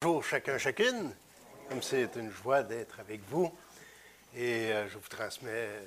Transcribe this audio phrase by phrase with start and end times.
[0.00, 1.12] Bonjour chacun, chacune.
[1.68, 3.52] Comme c'est une joie d'être avec vous.
[4.36, 5.80] Et euh, je vous transmets euh,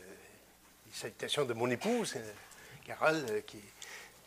[0.86, 2.32] les salutations de mon épouse, euh,
[2.86, 3.62] Carole, qui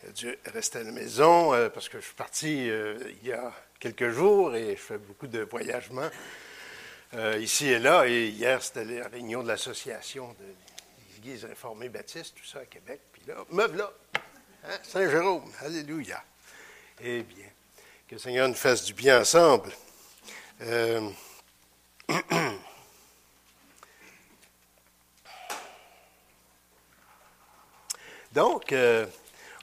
[0.09, 4.09] a dû rester à la maison parce que je suis parti il y a quelques
[4.09, 6.11] jours et je fais beaucoup de voyagements
[7.39, 8.07] ici et là.
[8.07, 13.01] Et hier, c'était la réunion de l'association des Églises réformées baptistes, tout ça à Québec.
[13.13, 13.93] Puis là, me là,
[14.65, 16.25] hein, Saint-Jérôme, Alléluia.
[17.01, 17.47] Eh bien,
[18.15, 19.73] que le Seigneur nous fasse du bien ensemble.
[20.61, 21.11] Euh,
[28.33, 29.05] donc, euh,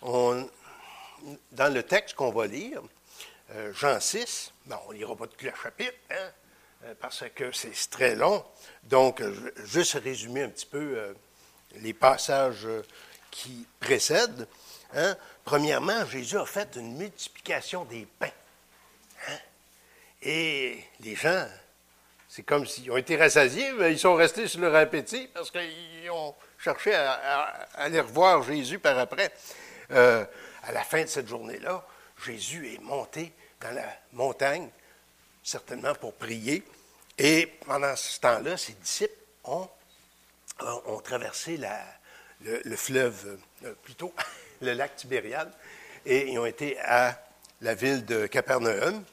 [0.02, 0.50] on,
[1.54, 2.82] dans le texte qu'on va lire,
[3.52, 6.32] euh, Jean 6, bon, on ne lira pas tout le chapitre, hein,
[7.00, 8.44] parce que c'est très long.
[8.84, 9.24] Donc,
[9.64, 11.16] juste résumer un petit peu
[11.78, 12.68] les passages
[13.30, 14.46] qui précèdent.
[14.94, 15.16] Hein.
[15.46, 18.28] Premièrement, Jésus a fait une multiplication des pains.
[20.22, 21.48] Et les gens,
[22.30, 26.10] c'est comme s'ils ont été rassasiés, mais ils sont restés sur leur appétit parce qu'ils
[26.12, 29.32] ont cherché à, aller revoir Jésus par après.
[29.92, 30.24] Euh,
[30.64, 31.86] à la fin de cette journée-là,
[32.24, 34.70] Jésus est monté dans la montagne,
[35.44, 36.64] certainement pour prier.
[37.18, 39.68] Et pendant ce temps-là, ses disciples ont,
[41.04, 41.60] traversé
[42.42, 44.14] le, fleuve, euh, plutôt
[44.62, 45.52] le lac Tibériade,
[46.06, 47.20] et ils ont été à
[47.62, 49.04] la ville de Capernaum.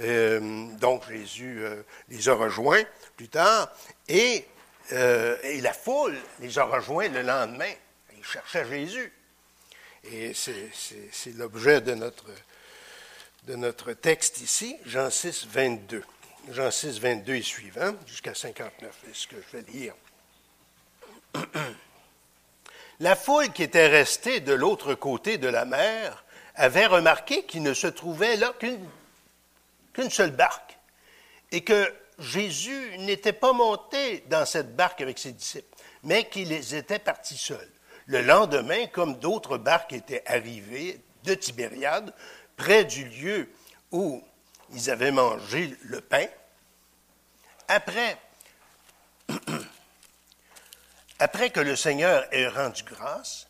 [0.00, 2.84] Euh, donc Jésus euh, les a rejoints
[3.16, 3.70] plus tard,
[4.08, 4.46] et,
[4.92, 7.72] et, la foule les a rejoints le lendemain.
[8.16, 9.12] Ils cherchaient Jésus.
[10.04, 12.26] Et c'est l'objet de notre,
[13.46, 16.02] de notre texte ici, Jean 6, 22.
[16.50, 19.94] Jean 6, 22 et suivant, jusqu'à 59, c'est ce que je vais lire.
[23.00, 27.72] La foule qui était restée de l'autre côté de la mer avait remarqué qu'il ne
[27.72, 28.86] se trouvait là qu'une
[30.10, 30.78] seule barque
[31.52, 36.98] et que Jésus n'était pas monté dans cette barque avec ses disciples, mais qu'il était
[36.98, 37.68] parti seul.
[38.06, 42.12] Le lendemain, comme d'autres barques étaient arrivées de Tibériade,
[42.56, 43.48] près du lieu
[43.90, 44.22] où
[44.72, 46.26] ils avaient mangé le pain,
[47.68, 48.18] après
[51.18, 53.46] Après que le Seigneur ait rendu grâce,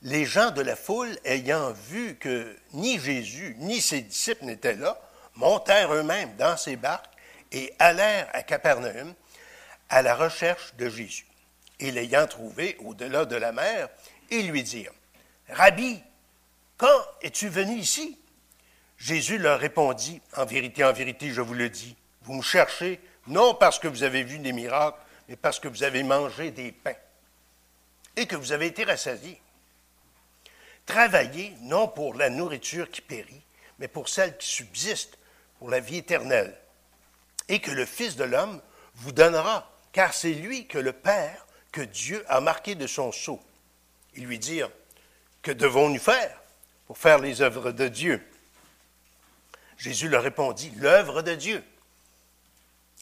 [0.00, 4.98] les gens de la foule, ayant vu que ni Jésus ni ses disciples n'étaient là,
[5.34, 7.06] montèrent eux-mêmes dans ces barques
[7.52, 9.14] et allèrent à Capernaum
[9.88, 11.26] à la recherche de Jésus.
[11.80, 13.88] Et l'ayant trouvé au-delà de la mer,
[14.30, 14.92] ils lui dirent,
[15.48, 16.02] Rabbi,
[16.76, 18.18] quand es-tu venu ici?
[18.98, 23.54] Jésus leur répondit, En vérité, en vérité, je vous le dis, vous me cherchez non
[23.54, 24.98] parce que vous avez vu des miracles,
[25.28, 26.96] mais parce que vous avez mangé des pains
[28.16, 29.40] et que vous avez été rassasiés.
[30.84, 33.42] Travaillez non pour la nourriture qui périt,
[33.78, 35.18] mais pour celle qui subsiste,
[35.60, 36.56] pour la vie éternelle,
[37.48, 38.62] et que le Fils de l'homme
[38.94, 43.38] vous donnera, car c'est lui que le Père, que Dieu a marqué de son sceau.
[44.14, 44.70] Ils lui dirent,
[45.42, 46.34] que devons-nous faire
[46.86, 48.26] pour faire les œuvres de Dieu?
[49.76, 51.62] Jésus leur répondit, l'œuvre de Dieu,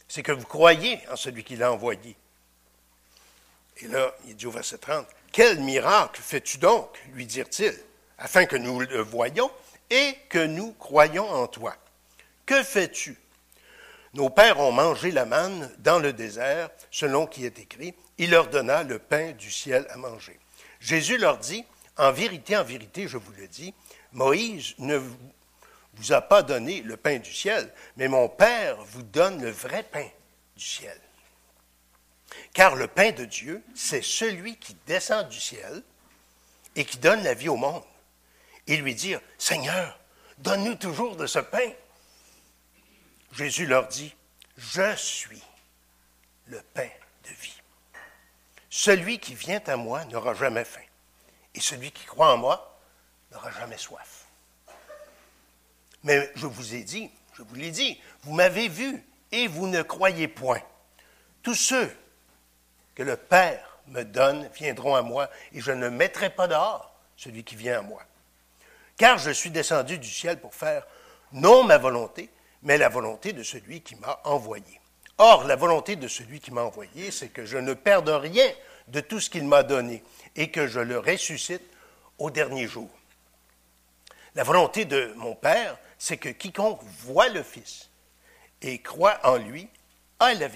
[0.09, 2.17] c'est que vous croyez en celui qui l'a envoyé.
[3.77, 7.79] Et là, il dit au verset 30, Quel miracle fais-tu donc, lui dirent-ils,
[8.17, 9.49] afin que nous le voyions
[9.89, 11.77] et que nous croyions en toi.
[12.49, 13.15] Que fais-tu?
[14.15, 18.47] Nos pères ont mangé la manne dans le désert, selon qui est écrit, il leur
[18.47, 20.39] donna le pain du ciel à manger.
[20.79, 21.63] Jésus leur dit,
[21.95, 23.71] En vérité, en vérité, je vous le dis,
[24.13, 29.43] Moïse ne vous a pas donné le pain du ciel, mais mon Père vous donne
[29.43, 30.07] le vrai pain
[30.57, 30.99] du ciel.
[32.55, 35.83] Car le pain de Dieu, c'est celui qui descend du ciel
[36.75, 37.83] et qui donne la vie au monde.
[38.65, 39.99] Et lui dire, Seigneur,
[40.39, 41.69] donne-nous toujours de ce pain.
[43.31, 44.15] Jésus leur dit,
[44.57, 45.43] Je suis
[46.47, 46.89] le pain
[47.23, 47.61] de vie.
[48.69, 50.81] Celui qui vient à moi n'aura jamais faim,
[51.55, 52.79] et celui qui croit en moi
[53.31, 54.25] n'aura jamais soif.
[56.03, 59.81] Mais je vous ai dit, je vous l'ai dit, vous m'avez vu et vous ne
[59.81, 60.61] croyez point.
[61.43, 61.95] Tous ceux
[62.95, 67.43] que le Père me donne viendront à moi, et je ne mettrai pas dehors celui
[67.43, 68.01] qui vient à moi.
[68.97, 70.85] Car je suis descendu du ciel pour faire
[71.31, 72.29] non ma volonté,
[72.63, 74.79] mais la volonté de celui qui m'a envoyé.
[75.17, 78.49] Or, la volonté de celui qui m'a envoyé, c'est que je ne perde rien
[78.87, 80.03] de tout ce qu'il m'a donné,
[80.35, 81.63] et que je le ressuscite
[82.17, 82.89] au dernier jour.
[84.35, 87.89] La volonté de mon Père, c'est que quiconque voit le Fils
[88.61, 89.67] et croit en lui
[90.19, 90.47] a la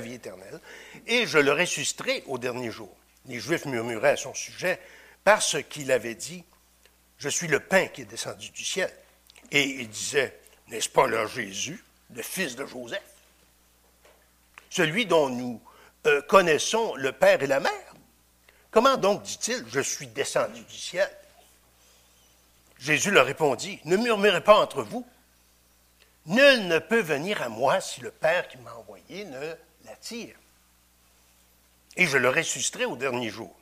[0.00, 0.60] vie éternelle
[1.06, 2.94] et je le ressusciterai au dernier jour.
[3.26, 4.80] Les Juifs murmuraient à son sujet
[5.24, 6.44] parce qu'il avait dit,
[7.18, 8.90] Je suis le pain qui est descendu du ciel.
[9.50, 10.39] Et il disait,
[10.70, 11.84] N'est-ce pas là Jésus,
[12.14, 13.02] le fils de Joseph,
[14.70, 15.60] celui dont nous
[16.06, 17.94] euh, connaissons le Père et la Mère.
[18.70, 21.10] Comment donc dit-il, je suis descendu du ciel
[22.78, 25.06] Jésus leur répondit, ne murmurez pas entre vous.
[26.26, 30.36] Nul ne peut venir à moi si le Père qui m'a envoyé ne l'attire.
[31.96, 33.54] Et je le ressusciterai au dernier jour.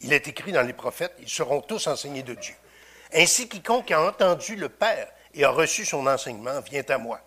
[0.00, 2.54] Il est écrit dans les prophètes, ils seront tous enseignés de Dieu.
[3.12, 7.20] Ainsi quiconque a entendu le Père et a reçu son enseignement vient à moi.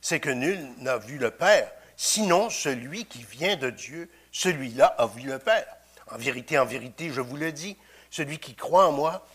[0.00, 5.06] C'est que nul n'a vu le Père, sinon celui qui vient de Dieu, celui-là a
[5.06, 5.66] vu le Père.
[6.10, 7.76] En vérité, en vérité, je vous le dis,
[8.10, 9.26] celui qui croit en moi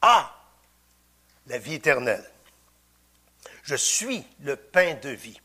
[0.00, 0.30] a
[1.46, 2.24] la vie éternelle.
[3.62, 5.40] Je suis le pain de vie.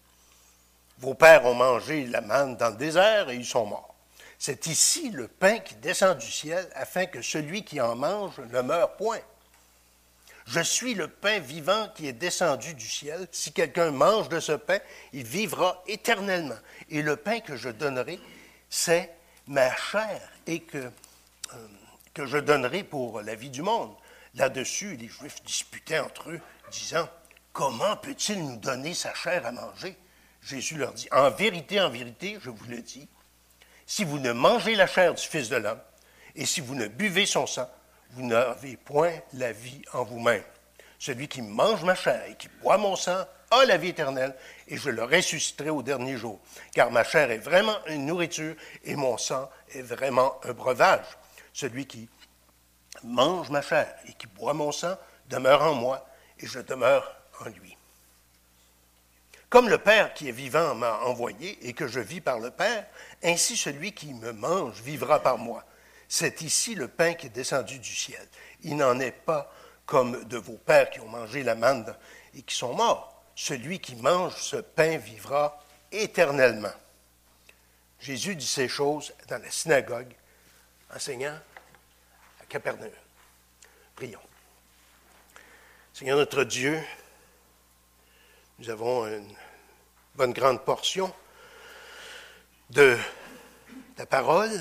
[0.99, 3.95] Vos pères ont mangé la manne dans le désert et ils sont morts.
[4.37, 8.61] C'est ici le pain qui descend du ciel afin que celui qui en mange ne
[8.61, 9.19] meure point.
[10.51, 13.27] Je suis le pain vivant qui est descendu du ciel.
[13.31, 14.79] Si quelqu'un mange de ce pain,
[15.13, 16.57] il vivra éternellement.
[16.89, 18.19] Et le pain que je donnerai,
[18.67, 19.13] c'est
[19.45, 23.93] ma chair et que, euh, je donnerai pour la vie du monde.
[24.33, 26.41] Là-dessus, les Juifs disputaient entre eux,
[26.71, 27.07] disant,
[27.53, 29.95] Comment peut-il nous donner sa chair à manger
[30.41, 33.07] Jésus leur dit, En vérité, en vérité, je vous le dis,
[33.85, 35.81] si vous ne mangez la chair du Fils de l'homme,
[36.35, 37.69] et si vous ne buvez son sang,
[38.11, 40.43] vous n'avez point la vie en vous-même.
[40.97, 44.35] Celui qui mange ma chair et qui boit mon sang a la vie éternelle,
[44.67, 46.39] et je le ressusciterai au dernier jour.
[46.73, 51.05] Car ma chair est vraiment une nourriture, et mon sang est vraiment un breuvage.
[51.53, 52.07] Celui qui
[53.03, 54.95] mange ma chair et qui boit mon sang
[55.29, 56.05] demeure en moi,
[56.39, 57.75] et je demeure en lui.
[59.49, 62.85] Comme le Père qui est vivant m'a envoyé et que je vis par le Père,
[63.23, 65.63] ainsi celui qui me mange vivra par moi.
[66.11, 68.27] C'est ici le pain qui est descendu du ciel.
[68.63, 69.53] Il n'en est pas
[69.85, 71.95] comme de vos pères qui ont mangé la manne
[72.33, 73.23] et qui sont morts.
[73.35, 76.73] Celui qui mange ce pain vivra éternellement.
[77.99, 80.11] Jésus dit ces choses dans la synagogue,
[80.93, 81.37] enseignant
[82.41, 82.89] à Capernaum.
[83.95, 84.19] Prions.
[85.93, 86.81] Seigneur notre Dieu,
[88.57, 89.35] nous avons une
[90.15, 91.13] bonne grande portion
[92.71, 92.97] de
[93.95, 94.51] ta parole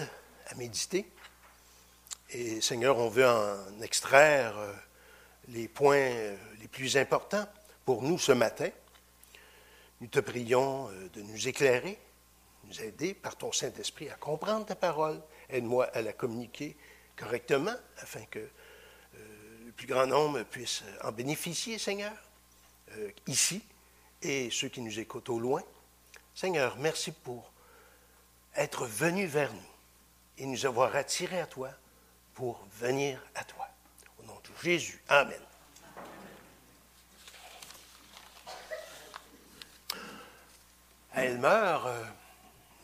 [0.48, 1.08] à méditer.
[2.30, 4.72] Et Seigneur, on veut en extraire euh,
[5.48, 7.48] les points euh, les plus importants
[7.86, 8.68] pour nous ce matin.
[10.02, 11.98] Nous te prions euh, de nous éclairer,
[12.64, 15.22] nous aider par ton Saint-Esprit à comprendre ta parole.
[15.48, 16.76] Aide-moi à la communiquer
[17.16, 18.46] correctement afin que
[19.64, 22.12] le plus grand nombre puisse en bénéficier, Seigneur,
[23.26, 23.62] ici
[24.20, 25.62] et ceux qui nous écoutent au loin.
[26.34, 27.50] Seigneur, merci pour
[28.54, 29.70] être venu vers nous
[30.36, 31.70] et nous avoir attirés à toi
[32.38, 33.66] pour venir à toi.
[34.16, 35.02] Au nom de Jésus.
[35.08, 35.40] Amen.
[41.12, 42.04] À Elmer, euh,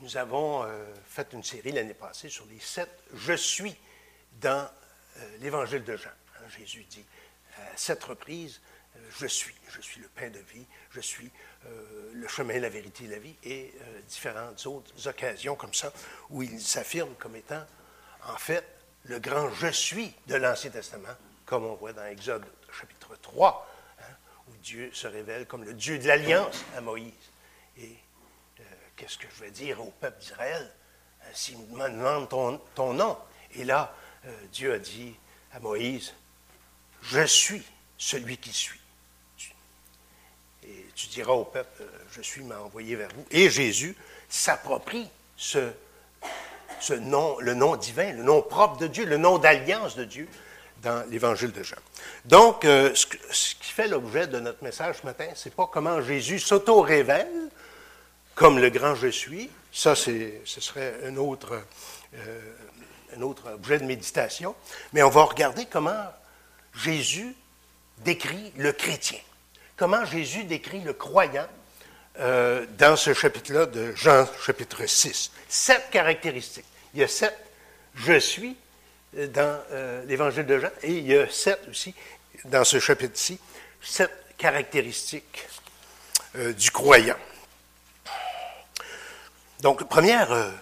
[0.00, 3.76] nous avons euh, fait une série l'année passée sur les sept Je suis
[4.40, 4.68] dans
[5.18, 6.10] euh, l'Évangile de Jean.
[6.10, 7.04] Hein, Jésus dit
[7.56, 8.60] à sept reprises
[9.10, 11.30] je suis, je suis le pain de vie, je suis
[12.12, 13.74] le chemin, la vérité la vie, et
[14.08, 15.92] différentes autres occasions comme ça,
[16.30, 17.64] où il s'affirme comme étant,
[18.28, 18.64] en fait,
[19.04, 21.14] le grand je suis de l'Ancien Testament,
[21.46, 23.70] comme on voit dans Exode chapitre 3,
[24.00, 24.02] hein,
[24.48, 27.12] où Dieu se révèle comme le Dieu de l'Alliance à Moïse.
[27.78, 27.96] Et
[28.60, 28.62] euh,
[28.96, 30.72] qu'est-ce que je vais dire au peuple d'Israël
[31.32, 32.28] s'il me demande
[32.74, 33.16] ton, nom?
[33.54, 33.94] Et là,
[34.52, 35.14] Dieu a dit
[35.52, 36.12] à Moïse,
[37.02, 37.64] je suis
[37.98, 38.80] celui qui suis.
[40.66, 43.26] Et tu diras au peuple, euh, je suis m'a envoyé vers vous.
[43.30, 43.94] Et Jésus
[44.28, 45.72] s'approprie ce,
[46.80, 50.28] ce nom, le nom divin, le nom propre de Dieu, le nom d'alliance de Dieu
[50.82, 51.76] dans l'évangile de Jean.
[52.24, 56.38] Donc, euh, ce, qui fait l'objet de notre message ce matin, c'est pas comment Jésus
[56.38, 57.48] s'auto-révèle
[58.34, 59.50] comme le grand je suis.
[59.72, 61.60] Ça, ce serait un autre,
[62.14, 62.40] euh,
[63.16, 64.54] un autre objet de méditation.
[64.92, 66.12] Mais on va regarder comment
[66.74, 67.34] Jésus
[68.04, 69.18] décrit le chrétien
[69.76, 71.46] comment Jésus décrit le croyant
[72.18, 75.30] euh, dans ce chapitre-là de Jean chapitre 6.
[75.48, 76.64] Sept caractéristiques.
[76.94, 77.36] Il y a sept
[77.94, 78.56] je suis
[79.16, 81.94] euh, dans euh, l'évangile de Jean et il y a sept aussi
[82.44, 83.38] dans ce chapitre-ci,
[83.80, 85.46] sept caractéristiques
[86.34, 87.16] du croyant.
[89.60, 90.52] Donc, première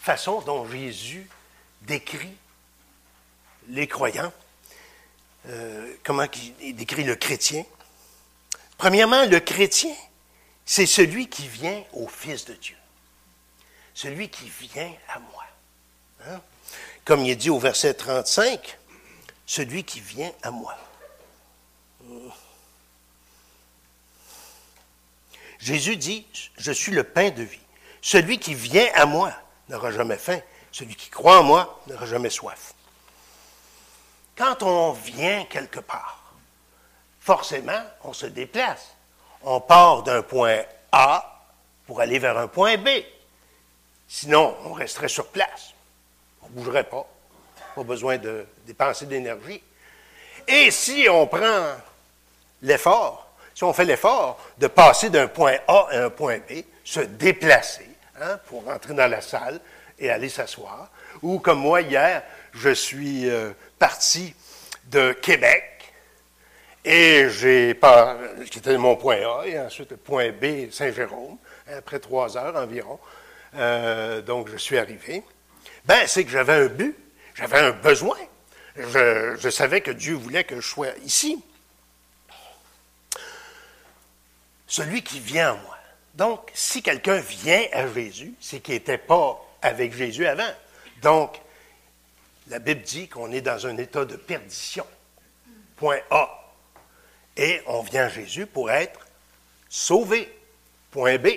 [0.00, 1.28] façon dont Jésus
[1.82, 2.36] décrit
[3.68, 4.32] les croyants,
[6.02, 6.26] comment
[6.60, 7.64] il décrit le chrétien,
[8.76, 9.94] Premièrement, le chrétien,
[10.66, 12.76] c'est celui qui vient au Fils de Dieu.
[13.92, 15.44] Celui qui vient à moi.
[16.26, 16.40] Hein?
[17.04, 18.78] Comme il est dit au verset 35,
[19.46, 20.76] celui qui vient à moi.
[25.58, 26.26] Jésus dit,
[26.58, 27.60] je suis le pain de vie.
[28.02, 29.32] Celui qui vient à moi
[29.68, 30.40] n'aura jamais faim.
[30.72, 32.74] Celui qui croit en moi n'aura jamais soif.
[34.36, 36.34] Quand on vient quelque part,
[37.20, 38.93] forcément, on se déplace.
[39.44, 41.44] On part d'un point A
[41.86, 42.88] pour aller vers un point B.
[44.08, 45.74] Sinon, on resterait sur place.
[46.42, 47.06] On ne bougerait pas.
[47.74, 49.62] Pas besoin de dépenser d'énergie.
[50.48, 51.74] Et si on prend
[52.62, 57.00] l'effort, si on fait l'effort de passer d'un point A à un point B, se
[57.00, 57.88] déplacer
[58.20, 59.60] hein, pour rentrer dans la salle
[59.98, 60.88] et aller s'asseoir,
[61.22, 62.22] ou comme moi hier,
[62.52, 64.34] je suis euh, parti
[64.86, 65.73] de Québec
[66.84, 68.18] et j'ai pas,
[68.78, 72.98] mon point A et ensuite le point B, Saint-Jérôme, après trois heures environ.
[73.56, 75.22] Euh, donc je suis arrivé.
[75.86, 76.96] Ben, c'est que j'avais un but,
[77.34, 78.18] j'avais un besoin.
[78.76, 81.42] Je, savais que Dieu voulait que je sois ici.
[84.66, 85.78] Celui qui vient à moi.
[86.14, 90.50] Donc, si quelqu'un vient à Jésus, c'est qu'il n'était pas avec Jésus avant.
[91.02, 91.40] Donc,
[92.48, 94.86] la Bible dit qu'on est dans un état de perdition.
[95.76, 96.43] Point A.
[97.36, 99.00] Et on vient à Jésus pour être
[99.68, 100.32] sauvé.
[100.90, 101.28] Point B.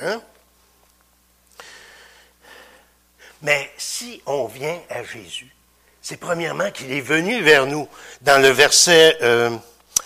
[0.00, 0.22] Hein?
[3.42, 5.52] Mais si on vient à Jésus,
[6.00, 7.88] c'est premièrement qu'il est venu vers nous.
[8.20, 9.18] Dans le verset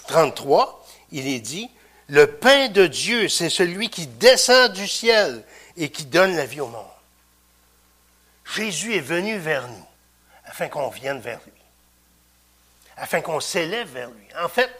[0.07, 1.71] 33, euh, il est dit,
[2.09, 5.45] le pain de Dieu, c'est celui qui descend du ciel
[5.77, 6.87] et qui donne la vie au monde.
[8.55, 9.87] Jésus est venu vers nous
[10.45, 11.53] afin qu'on vienne vers lui,
[12.97, 14.27] afin qu'on s'élève vers lui.
[14.41, 14.71] En fait,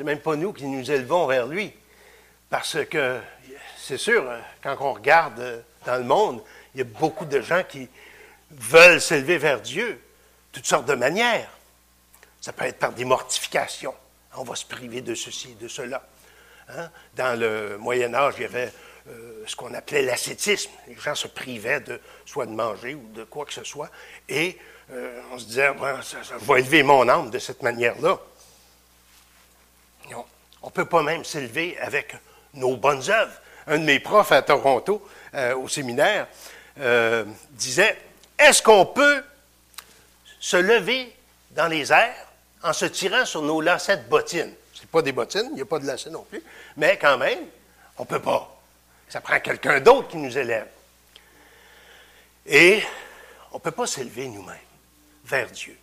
[0.00, 1.74] c'est même pas nous qui nous élevons vers lui,
[2.48, 3.20] parce que
[3.76, 4.24] c'est sûr,
[4.62, 6.42] quand on regarde dans le monde,
[6.74, 7.86] il y a beaucoup de gens qui
[8.50, 10.00] veulent s'élever vers Dieu,
[10.52, 11.50] toutes sortes de manières.
[12.40, 13.94] Ça peut être par des mortifications.
[14.38, 16.02] On va se priver de ceci, de cela.
[16.70, 16.88] Hein?
[17.14, 18.72] Dans le Moyen Âge, il y avait
[19.06, 20.70] euh, ce qu'on appelait l'ascétisme.
[20.88, 23.90] Les gens se privaient de soit de manger ou de quoi que ce soit,
[24.30, 24.56] et
[24.92, 25.70] euh, on se disait,
[26.02, 28.18] ça, va élever mon âme de cette manière-là.
[30.62, 32.16] On ne peut pas même s'élever avec
[32.54, 33.32] nos bonnes œuvres.
[33.66, 36.26] Un de mes profs à Toronto, euh, au séminaire,
[37.50, 37.98] disait,
[38.38, 39.22] est-ce qu'on peut
[40.38, 41.14] se lever
[41.50, 42.26] dans les airs
[42.62, 44.54] en se tirant sur nos lacets bottines?
[44.72, 46.42] Ce pas des bottines, il n'y a pas de lacets non plus,
[46.76, 47.40] mais quand même,
[47.98, 48.60] on ne peut pas.
[49.08, 50.68] Ça prend quelqu'un d'autre qui nous élève.
[52.46, 52.82] Et
[53.52, 54.56] on ne peut pas s'élever nous-mêmes
[55.24, 55.76] vers Dieu.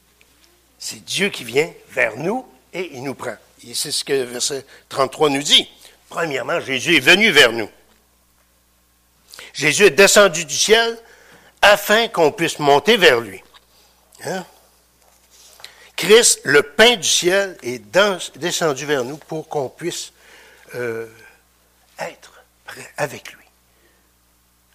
[0.79, 3.35] C'est Dieu qui vient vers nous et il nous prend.
[3.65, 5.69] Et c'est ce que verset 33 nous dit.
[6.09, 7.69] Premièrement, Jésus est venu vers nous.
[9.53, 10.97] Jésus est descendu du ciel
[11.61, 13.43] afin qu'on puisse monter vers lui.
[14.23, 14.45] Hein?
[15.95, 17.81] Christ, le pain du ciel, est
[18.35, 20.13] descendu vers nous pour qu'on puisse
[20.75, 21.07] euh,
[21.97, 22.43] être
[22.97, 23.45] avec lui,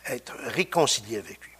[0.06, 1.52] être réconcilié avec lui.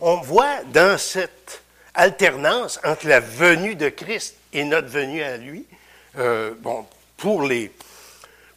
[0.00, 1.62] On voit dans cette
[1.94, 5.66] alternance entre la venue de Christ et notre venue à lui,
[6.18, 7.72] euh, bon, pour les,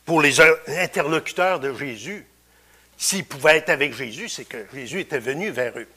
[0.06, 2.26] pour les interlocuteurs de Jésus,
[2.98, 5.88] s'ils pouvaient être avec Jésus, c'est que Jésus était venu vers eux.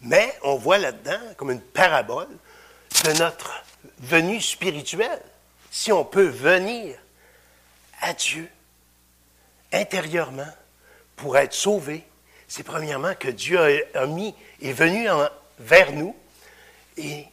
[0.00, 2.28] Mais on voit là-dedans comme une parabole
[3.04, 3.64] de notre
[3.98, 5.22] venue spirituelle.
[5.70, 6.96] Si on peut venir
[8.00, 8.48] à Dieu
[9.72, 10.48] intérieurement
[11.16, 12.04] pour être sauvé,
[12.46, 13.58] c'est premièrement que Dieu
[13.94, 15.06] a, mis, est venu
[15.58, 16.16] vers nous
[16.96, 17.26] et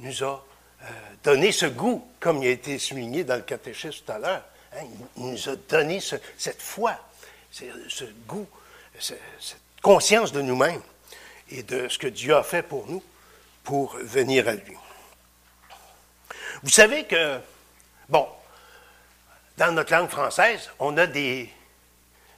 [0.00, 0.44] nous a
[0.84, 0.86] euh,
[1.22, 4.42] donné ce goût, comme il a été souligné dans le catéchisme tout à l'heure.
[4.76, 4.84] Hein.
[5.16, 6.96] il nous a donné cette foi,
[7.50, 8.46] ce goût,
[8.98, 9.20] cette
[9.80, 10.82] conscience de nous-mêmes
[11.50, 13.02] et de ce que Dieu a fait pour nous
[13.62, 14.76] pour venir à lui.
[16.62, 17.38] Vous savez que,
[18.08, 18.26] bon,
[19.56, 21.50] dans notre langue française, on a des,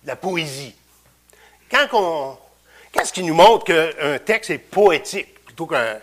[0.04, 0.74] la poésie.
[1.68, 5.98] Qu'est-ce qui nous montre qu'un texte est poétique plutôt qu'un,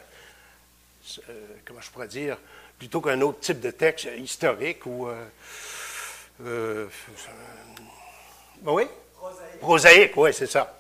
[1.74, 2.38] comment je pourrais dire,
[2.78, 5.26] plutôt qu'un autre type de texte historique ou, euh,
[6.46, 6.88] euh,
[8.64, 8.84] oui?
[9.18, 9.60] Prosaïque.
[9.60, 10.78] Prosaïque, oui, c'est ça.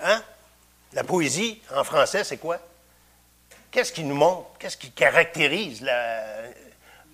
[0.00, 0.22] Hein?
[0.92, 2.60] La poésie, en français, c'est quoi?
[3.72, 6.44] Qu'est-ce qui nous montre, qu'est-ce qui caractérise la,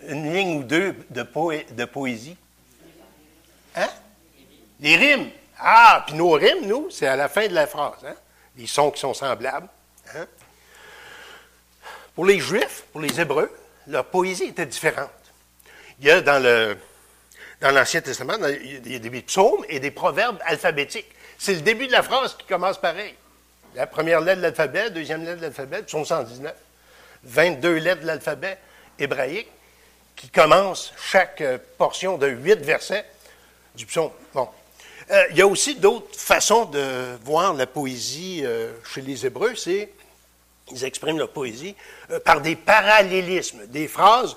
[0.06, 1.26] une ligne ou deux de,
[1.70, 2.36] de poésie?
[3.76, 3.88] Hein?
[4.80, 5.30] Les rimes.
[5.58, 8.04] Ah, puis nos rimes, nous, c'est à la fin de la phrase.
[8.04, 8.14] Hein?
[8.58, 9.68] Les sons qui sont semblables.
[10.14, 10.26] Hein?
[12.14, 13.50] Pour les Juifs, pour les Hébreux,
[13.86, 15.10] leur poésie était différente.
[16.00, 16.76] Il y a dans le
[17.60, 21.10] dans l'Ancien Testament, il y a des psaumes et des proverbes alphabétiques.
[21.38, 23.14] C'est le début de la phrase qui commence pareil.
[23.74, 26.54] La première lettre de l'alphabet, deuxième lettre de l'alphabet, psaume 119.
[27.22, 28.58] 22 lettres de l'alphabet
[28.98, 29.48] hébraïque
[30.16, 33.04] qui commence chaque euh, portion de huit versets
[33.74, 34.10] du psaume.
[34.34, 34.48] Bon.
[35.10, 39.54] Euh, il y a aussi d'autres façons de voir la poésie euh, chez les Hébreux.
[39.54, 39.90] C'est
[40.72, 41.74] ils expriment leur poésie
[42.24, 44.36] par des parallélismes, des phrases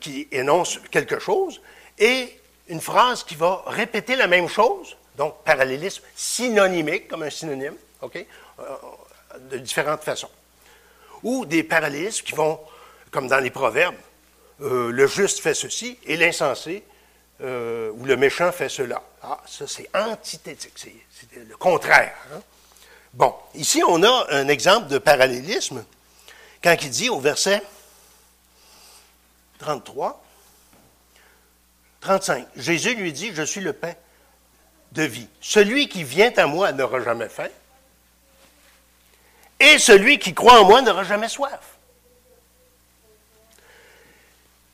[0.00, 1.60] qui énoncent quelque chose
[1.98, 7.76] et une phrase qui va répéter la même chose, donc parallélisme synonymique, comme un synonyme,
[8.02, 8.24] OK,
[9.50, 10.30] de différentes façons.
[11.22, 12.60] Ou des parallélismes qui vont,
[13.10, 13.96] comme dans les proverbes,
[14.62, 16.84] euh, le juste fait ceci et l'insensé
[17.40, 19.02] euh, ou le méchant fait cela.
[19.22, 20.94] Ah, ça c'est antithétique, c'est
[21.36, 22.14] le contraire.
[22.32, 22.40] Hein.
[23.14, 25.84] Bon, ici on a un exemple de parallélisme
[26.62, 27.62] quand il dit au verset
[29.58, 30.22] 33,
[32.00, 33.94] 35, Jésus lui dit, je suis le pain
[34.92, 35.28] de vie.
[35.40, 37.48] Celui qui vient à moi n'aura jamais faim,
[39.60, 41.60] et celui qui croit en moi n'aura jamais soif.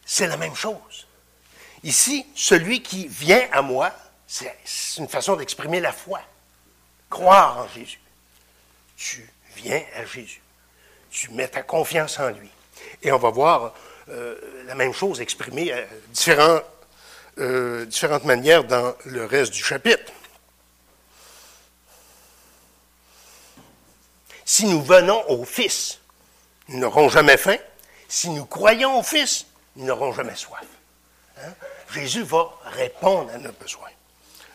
[0.08, 1.06] c'est la même chose.
[1.84, 3.92] Ici, celui qui vient à moi,
[4.26, 4.56] c'est
[4.96, 6.22] une façon d'exprimer la foi.
[7.10, 8.00] Croire en Jésus.
[8.98, 9.24] Tu
[9.54, 10.42] viens à Jésus.
[11.10, 12.50] Tu mets ta confiance en lui.
[13.02, 13.72] Et on va voir
[14.08, 14.36] euh,
[14.66, 15.86] la même chose exprimée à
[17.38, 20.12] euh, différentes manières dans le reste du chapitre.
[24.44, 26.00] Si nous venons au Fils,
[26.66, 27.56] nous n'aurons jamais faim.
[28.08, 30.64] Si nous croyons au Fils, ils n'auront jamais soif.
[31.38, 31.52] Hein?
[31.92, 33.90] Jésus va répondre à nos besoins,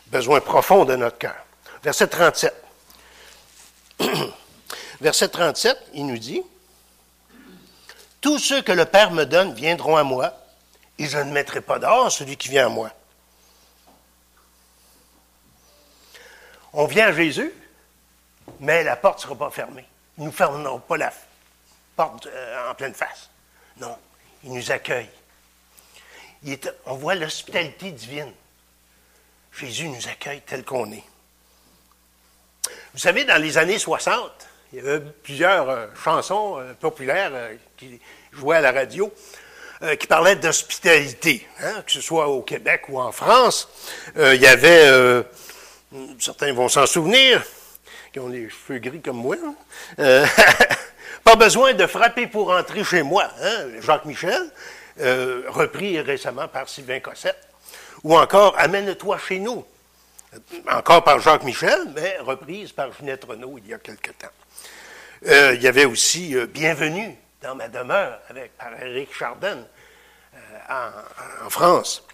[0.08, 1.46] besoins profonds de notre cœur.
[1.82, 2.63] Verset 37.
[5.00, 6.42] Verset 37, il nous dit,
[8.20, 10.32] Tous ceux que le Père me donne viendront à moi,
[10.98, 12.90] et je ne mettrai pas dehors celui qui vient à moi.
[16.72, 17.52] On vient à Jésus,
[18.60, 19.86] mais la porte ne sera pas fermée.
[20.18, 21.12] Nous ne fermerons pas la
[21.96, 23.30] porte euh, en pleine face.
[23.76, 23.96] Non,
[24.42, 25.10] il nous accueille.
[26.86, 28.32] on voit l'hospitalité divine.
[29.52, 31.04] Jésus nous accueille tel qu'on est.
[32.92, 34.30] Vous savez, dans les années 60,
[34.74, 38.00] il y avait plusieurs euh, chansons euh, populaires euh, qui
[38.32, 39.12] jouaient à la radio
[40.00, 43.68] qui parlaient d'hospitalité, hein, que ce soit au Québec ou en France.
[44.16, 44.88] il y avait,
[46.18, 47.42] certains vont s'en souvenir,
[48.10, 49.36] qui ont les cheveux gris comme moi,
[49.98, 50.24] hein.
[51.24, 53.28] Pas besoin de frapper pour entrer chez moi.
[53.42, 53.66] Hein?
[53.80, 54.50] Jacques Michel,
[55.48, 57.46] repris récemment par Sylvain Cossette.
[58.04, 59.66] Ou encore Amène-toi chez nous.
[60.70, 64.28] Encore par Jacques Michel, mais reprise par Ginette Renault il y a quelque temps.
[65.26, 69.58] Euh, il y avait aussi euh, Bienvenue dans ma demeure avec, par Éric Chardin
[70.68, 72.06] en, France.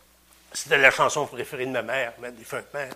[0.52, 2.92] C'était la chanson préférée de ma mère, ma défunte mère.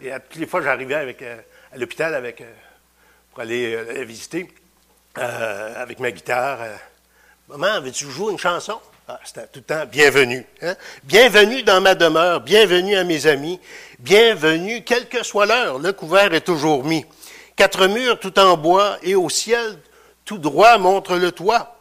[0.00, 2.42] Et toutes les fois, j'arrivais avec, à l'hôpital avec,
[3.30, 4.48] pour aller la visiter.
[5.18, 6.58] Euh, avec ma guitare.
[6.62, 6.76] Euh,
[7.48, 8.80] Maman, veux-tu jouer une chanson?
[9.08, 10.46] Ah, c'était tout le temps bienvenue.
[10.62, 10.76] Hein?
[11.02, 13.58] Bienvenue dans ma demeure, bienvenue à mes amis,
[14.00, 17.04] bienvenue, quelle que soit l'heure, le couvert est toujours mis.
[17.56, 19.78] Quatre murs tout en bois et au ciel
[20.24, 21.76] tout droit montre le toit.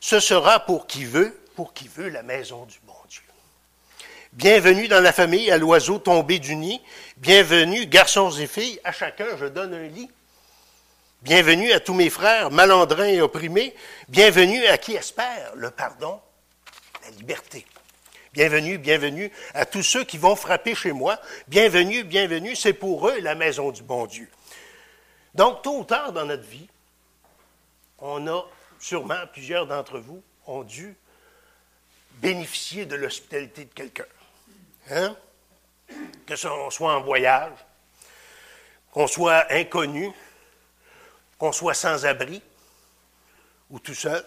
[0.00, 3.22] Ce sera pour qui veut, pour qui veut la maison du bon Dieu.
[4.32, 6.80] Bienvenue dans la famille, à l'oiseau tombé du nid.
[7.16, 10.10] Bienvenue, garçons et filles, à chacun je donne un lit.
[11.22, 13.74] Bienvenue à tous mes frères, malandrins et opprimés.
[14.08, 16.20] Bienvenue à qui espère le pardon,
[17.02, 17.64] la liberté.
[18.34, 21.20] Bienvenue, bienvenue à tous ceux qui vont frapper chez moi.
[21.46, 24.28] Bienvenue, bienvenue, c'est pour eux la maison du bon Dieu.
[25.36, 26.66] Donc, tôt ou tard dans notre vie,
[28.00, 28.44] on a
[28.80, 30.96] sûrement, plusieurs d'entre vous ont dû
[32.14, 34.06] bénéficier de l'hospitalité de quelqu'un.
[34.90, 35.14] Hein?
[36.26, 37.56] Que ce soit en voyage,
[38.90, 40.10] qu'on soit inconnu,
[41.38, 42.42] qu'on soit sans abri
[43.70, 44.24] ou tout seul.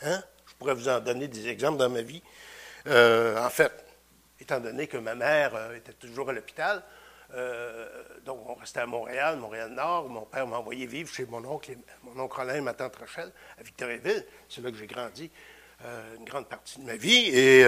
[0.00, 0.22] Hein?
[0.46, 2.22] Je pourrais vous en donner des exemples dans ma vie.
[2.88, 3.72] Euh, en fait,
[4.40, 6.82] étant donné que ma mère euh, était toujours à l'hôpital,
[7.34, 7.86] euh,
[8.24, 11.72] donc on restait à Montréal, Montréal-Nord, mon père m'a envoyé vivre chez mon oncle,
[12.02, 14.24] mon oncle Alain et ma tante Rachel à Victoriaville.
[14.48, 15.30] C'est là que j'ai grandi
[16.18, 17.60] une grande partie de ma vie et,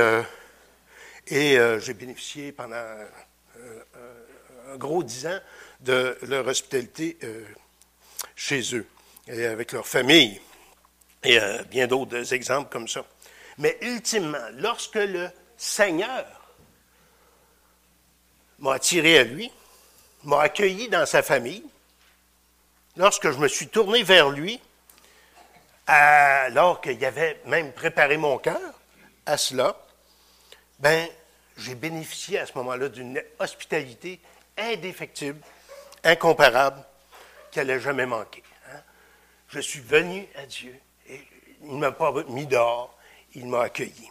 [1.28, 5.38] et j'ai bénéficié pendant un gros dix ans
[5.78, 7.16] de leur hospitalité
[8.34, 8.84] chez eux
[9.28, 10.40] et avec leur famille.
[11.22, 11.38] Et
[11.70, 13.04] bien d'autres exemples comme ça.
[13.60, 16.24] Mais ultimement, lorsque le Seigneur
[18.58, 19.52] m'a attiré à lui,
[20.24, 21.64] m'a accueilli dans sa famille,
[22.96, 24.58] lorsque je me suis tourné vers lui,
[25.86, 28.80] alors qu'il avait même préparé mon cœur
[29.26, 29.76] à cela,
[30.78, 31.06] ben,
[31.58, 34.20] j'ai bénéficié à ce moment-là d'une hospitalité
[34.56, 35.40] indéfectible,
[36.02, 36.82] incomparable,
[37.50, 38.42] qui n'allait jamais manquer.
[38.72, 38.80] Hein.
[39.48, 40.74] Je suis venu à Dieu
[41.06, 41.20] et
[41.62, 42.96] il ne m'a pas mis dehors,
[43.34, 44.10] il m'a accueilli.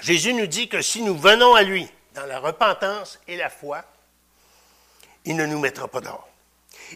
[0.00, 3.84] Jésus nous dit que si nous venons à lui dans la repentance et la foi,
[5.24, 6.28] il ne nous mettra pas dehors.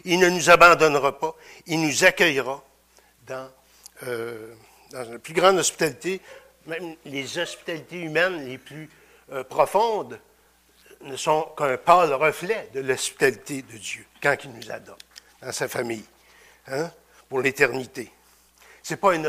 [0.03, 1.35] Il ne nous abandonnera pas.
[1.65, 2.63] Il nous accueillera
[3.25, 3.49] dans,
[4.03, 4.53] euh,
[4.91, 6.21] dans une plus grande hospitalité.
[6.65, 8.89] Même les hospitalités humaines les plus
[9.31, 10.19] euh, profondes
[11.01, 15.05] ne sont qu'un pâle reflet de l'hospitalité de Dieu quand il nous adopte
[15.41, 16.05] dans sa famille,
[16.67, 16.91] hein,
[17.29, 18.11] pour l'éternité.
[18.87, 19.27] Ce n'est pas une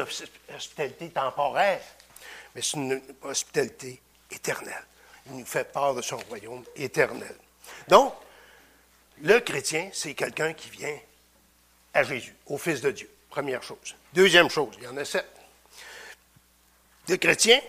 [0.55, 1.83] hospitalité temporaire,
[2.55, 4.85] mais c'est une hospitalité éternelle.
[5.27, 7.35] Il nous fait part de son royaume éternel.
[7.89, 8.15] Donc,
[9.21, 10.97] le chrétien, c'est quelqu'un qui vient
[11.93, 13.11] à Jésus, au Fils de Dieu.
[13.31, 13.97] Première chose.
[14.13, 15.27] Deuxième chose, il y en a sept.
[17.09, 17.61] Le chrétien,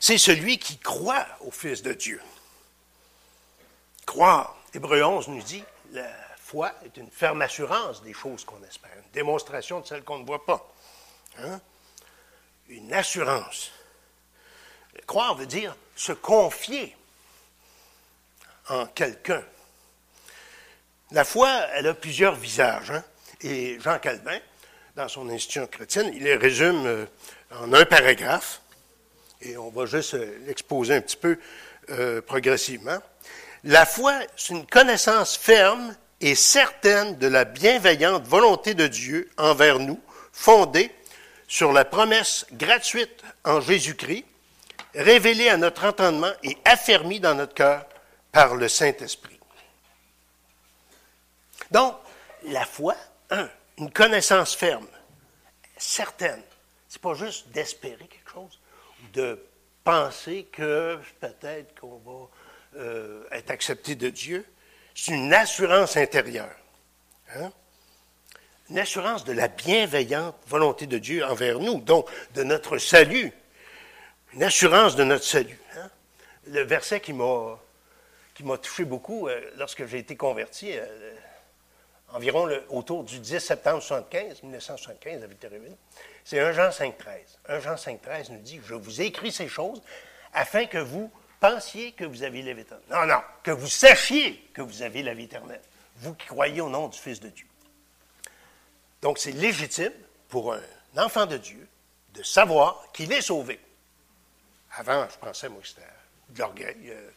[0.00, 2.20] c'est celui qui croit au Fils de Dieu.
[4.04, 4.56] Croire.
[4.74, 5.62] Hébreu 11 nous dit,
[6.52, 10.26] foi est une ferme assurance des choses qu'on espère, une démonstration de celles qu'on ne
[10.26, 10.70] voit pas.
[11.38, 11.58] Hein?
[12.68, 13.70] Une assurance.
[15.06, 16.94] Croire veut dire se confier
[18.68, 19.42] en quelqu'un.
[21.12, 22.90] La foi, elle a plusieurs visages.
[22.90, 23.02] Hein?
[23.40, 24.38] Et Jean Calvin,
[24.94, 27.06] dans son institution chrétienne, il les résume euh,
[27.50, 28.60] en un paragraphe.
[29.40, 31.38] Et on va juste euh, l'exposer un petit peu
[31.88, 32.98] euh, progressivement.
[33.64, 39.80] La foi, c'est une connaissance ferme et certaine de la bienveillante volonté de Dieu envers
[39.80, 40.00] nous,
[40.32, 40.90] fondée
[41.48, 44.24] sur la promesse gratuite en Jésus-Christ,
[44.94, 47.86] révélée à notre entendement et affermie dans notre cœur
[48.30, 49.38] par le Saint-Esprit.
[51.70, 51.96] Donc,
[52.44, 52.94] la foi,
[53.30, 54.86] un, une connaissance ferme,
[55.76, 56.42] certaine.
[56.88, 58.60] C'est pas juste d'espérer quelque chose,
[59.12, 59.44] de
[59.82, 64.46] penser que peut-être qu'on va euh, être accepté de Dieu.
[64.94, 66.54] C'est une assurance intérieure.
[67.34, 67.52] Hein?
[68.70, 73.32] Une assurance de la bienveillante volonté de Dieu envers nous, donc de notre salut.
[74.34, 75.58] Une assurance de notre salut.
[75.76, 75.90] Hein?
[76.46, 77.58] Le verset qui m'a
[78.34, 81.14] qui m'a touché beaucoup euh, lorsque j'ai été converti, euh,
[82.12, 85.76] environ autour du 10 septembre 1975, 1975 à Victoriaville,
[86.24, 86.92] c'est 1 Jean 5,13.
[87.48, 89.82] 1 Jean 5,13 nous dit Je vous ai écrit ces choses
[90.32, 91.10] afin que vous
[91.42, 92.86] pensiez que vous aviez la vie éternelle.
[92.88, 95.60] Non, non, que vous sachiez que vous avez la vie éternelle.
[95.96, 97.46] Vous qui croyez au nom du Fils de Dieu.
[99.02, 99.92] Donc, c'est légitime
[100.28, 100.60] pour un
[100.96, 101.68] enfant de Dieu
[102.14, 103.58] de savoir qu'il est sauvé.
[104.76, 105.82] Avant, je pensais, moi, c'était
[106.28, 106.76] de l'orgueil.
[106.90, 107.10] Euh,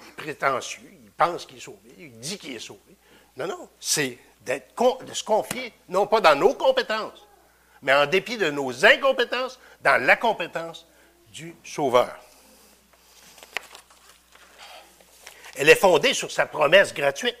[0.00, 2.96] il est prétentieux, il pense qu'il est sauvé, il dit qu'il est sauvé.
[3.36, 7.26] Non, non, c'est de se confier, non pas dans nos compétences,
[7.82, 10.86] mais en dépit de nos incompétences, dans la compétence
[11.32, 12.16] du Sauveur.
[15.60, 17.36] Elle est fondée sur sa promesse gratuite.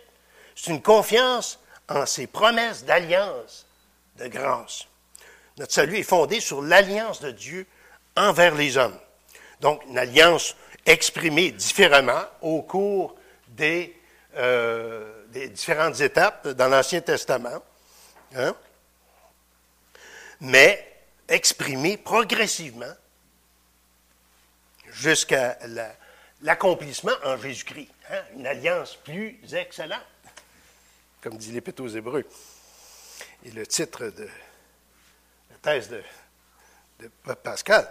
[0.54, 3.66] C'est une confiance en ses promesses d'alliance,
[4.18, 4.86] de grâce.
[5.56, 7.66] Notre salut est fondé sur l'alliance de Dieu
[8.18, 8.98] envers les hommes.
[9.62, 10.54] Donc, une alliance
[10.84, 13.16] exprimée différemment au cours
[13.48, 13.98] des,
[14.36, 17.62] euh, différentes étapes dans l'Ancien Testament,
[18.36, 18.54] hein,
[20.42, 20.86] mais
[21.26, 22.94] exprimée progressivement
[24.90, 25.56] jusqu'à
[26.42, 27.88] l'accomplissement en Jésus-Christ.
[28.10, 30.00] Hein, une alliance plus excellente,
[31.20, 32.24] comme dit l'Épître aux Hébreux.
[33.44, 34.28] Et le titre de
[35.50, 36.02] la thèse de,
[37.42, 37.88] Pascal.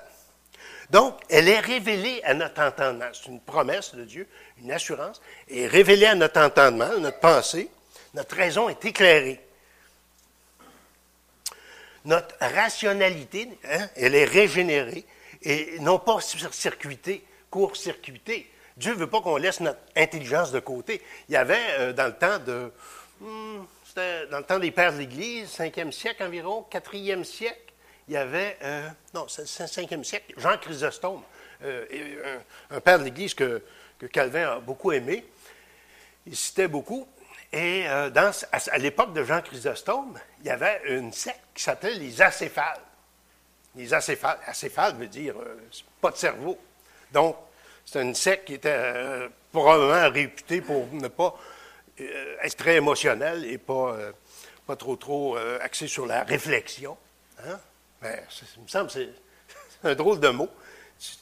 [0.92, 3.10] Donc, elle est révélée à notre entendement.
[3.14, 4.28] C'est une promesse de Dieu,
[4.62, 7.72] une assurance, et révélée à notre entendement, notre pensée.
[8.14, 9.44] Notre raison est éclairée.
[12.06, 15.06] Notre rationalité, hein, elle est régénérée
[15.42, 18.50] et non pas circuitée, court-circuitée.
[18.80, 21.02] Dieu ne veut pas qu'on laisse notre intelligence de côté.
[21.28, 22.72] Il y avait euh, dans le temps de.
[23.20, 23.66] Hmm,
[24.32, 27.74] dans le temps des pères de l'Église, 5e siècle environ, 4e siècle,
[28.08, 31.22] il y avait, euh, non, c'est le 5e siècle, Jean Chrysostome,
[31.64, 33.62] euh, un, père de l'Église que,
[34.14, 35.26] Calvin a beaucoup aimé.
[36.26, 37.06] Il citait beaucoup.
[37.52, 37.84] Et
[38.14, 42.80] dans, à, l'époque de Jean Chrysostome, il y avait une secte qui s'appelait les acéphales.
[43.76, 45.36] Les acéphales, acéphales veut dire
[46.00, 46.58] pas de cerveau.
[47.12, 47.36] Donc,
[47.86, 51.36] c'est une secte qui était probablement réputée pour ne pas
[52.44, 53.96] être très émotionnelle et pas,
[54.68, 56.98] pas trop, trop axée sur la réflexion.
[57.46, 57.60] Hein?
[58.02, 58.24] Mais
[58.58, 59.10] il me semble que c'est
[59.84, 60.50] un drôle de mot.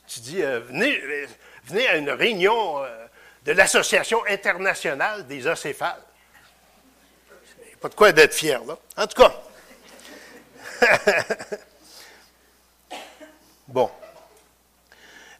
[0.07, 1.27] Tu, dis, euh, venez, euh,
[1.65, 3.05] venez, à une réunion euh,
[3.45, 6.01] de l'Association internationale des acéphales.
[7.61, 8.75] Il n'y a pas de quoi d'être fier, là.
[8.95, 9.33] En tout cas.
[13.67, 13.91] bon.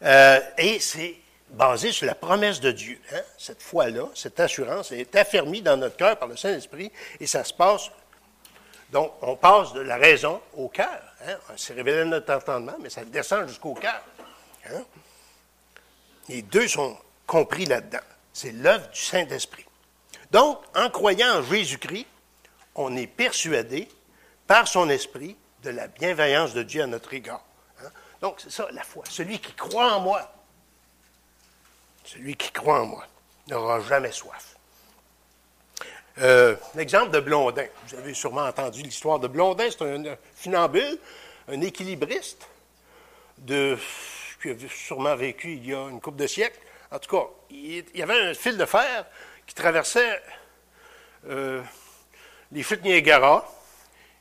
[0.01, 1.15] Et c'est
[1.49, 2.99] basé sur la promesse de Dieu.
[3.13, 3.21] Hein.
[3.37, 7.53] Cette foi-là, cette assurance, est affermie dans notre cœur par le Saint-Esprit et ça se
[7.53, 7.89] passe.
[8.91, 11.01] Donc, on passe de la raison au cœur.
[11.25, 11.35] Hein?
[11.55, 14.01] C'est révélé notre entendement, mais ça descend jusqu'au cœur.
[14.69, 14.83] Hein?
[16.29, 17.99] Les deux sont compris là-dedans.
[18.33, 19.65] C'est l'œuvre du Saint-Esprit.
[20.31, 22.07] Donc, en croyant en Jésus-Christ,
[22.75, 23.87] on est persuadé
[24.45, 27.43] par son esprit de la bienveillance de Dieu à notre égard.
[28.21, 29.03] Donc, c'est ça la foi.
[29.09, 30.31] Celui qui croit en moi,
[32.03, 33.05] celui qui croit en moi,
[33.47, 34.55] n'aura jamais soif.
[36.19, 37.67] Euh, l'exemple de Blondin.
[37.87, 39.67] Vous avez sûrement entendu l'histoire de Blondin.
[39.69, 40.97] C'est un funambule,
[41.47, 42.47] un équilibriste
[43.45, 43.53] qui
[44.49, 46.59] a sûrement vécu il y a une couple de siècles.
[46.91, 49.05] En tout cas, il, y avait un fil de fer
[49.45, 50.21] qui traversait
[51.29, 51.61] euh,
[52.51, 53.47] les chutes Niagara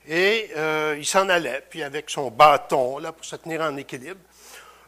[0.06, 4.20] et euh, il s'en allait, puis avec son bâton, là, pour se tenir en équilibre,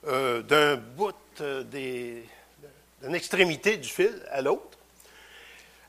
[0.04, 2.24] d'un bout des,
[3.02, 4.78] d'une extrémité du fil à l'autre.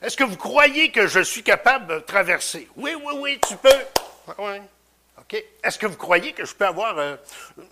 [0.01, 2.67] Est-ce que vous croyez que je suis capable de traverser?
[2.77, 3.69] Oui, oui, oui, tu peux.
[5.19, 5.43] OK.
[5.63, 6.97] Est-ce que vous croyez que je peux avoir.
[6.97, 7.15] Euh,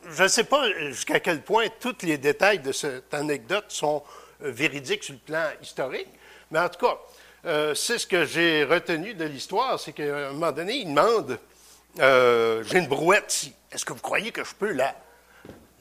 [0.10, 4.04] je ne sais pas jusqu'à quel point tous les détails de cette anecdote sont
[4.44, 6.10] euh, véridiques sur le plan historique,
[6.52, 6.98] mais en tout cas,
[7.46, 11.40] euh, c'est ce que j'ai retenu de l'histoire, c'est qu'à un moment donné, il demande
[11.98, 13.54] J'ai une brouette ici.
[13.72, 14.96] Est-ce que vous croyez que je peux la,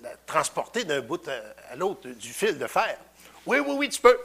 [0.03, 2.99] la transporter d'un bout à, l'autre du fil de fer?
[3.47, 4.19] Oui, oui, oui, tu peux.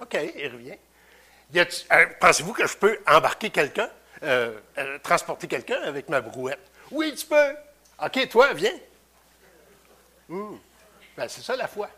[0.00, 0.78] OK, il revient.
[1.56, 3.90] Euh, pensez-vous que je peux embarquer quelqu'un,
[4.22, 6.70] euh, euh, transporter quelqu'un avec ma brouette?
[6.90, 7.54] Oui, tu peux.
[8.02, 8.78] OK, toi, viens.
[10.28, 10.56] Hmm.
[11.16, 11.90] Ben, c'est ça la foi.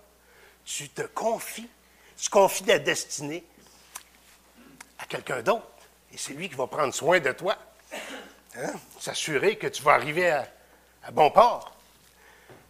[0.64, 1.68] Tu te confies.
[2.16, 3.44] Tu confies ta destinée
[5.02, 5.66] à quelqu'un d'autre.
[6.12, 7.56] Et c'est lui qui va prendre soin de toi.
[8.56, 8.72] Hein?
[9.00, 10.46] S'assurer que tu vas arriver à,
[11.12, 11.74] bon port.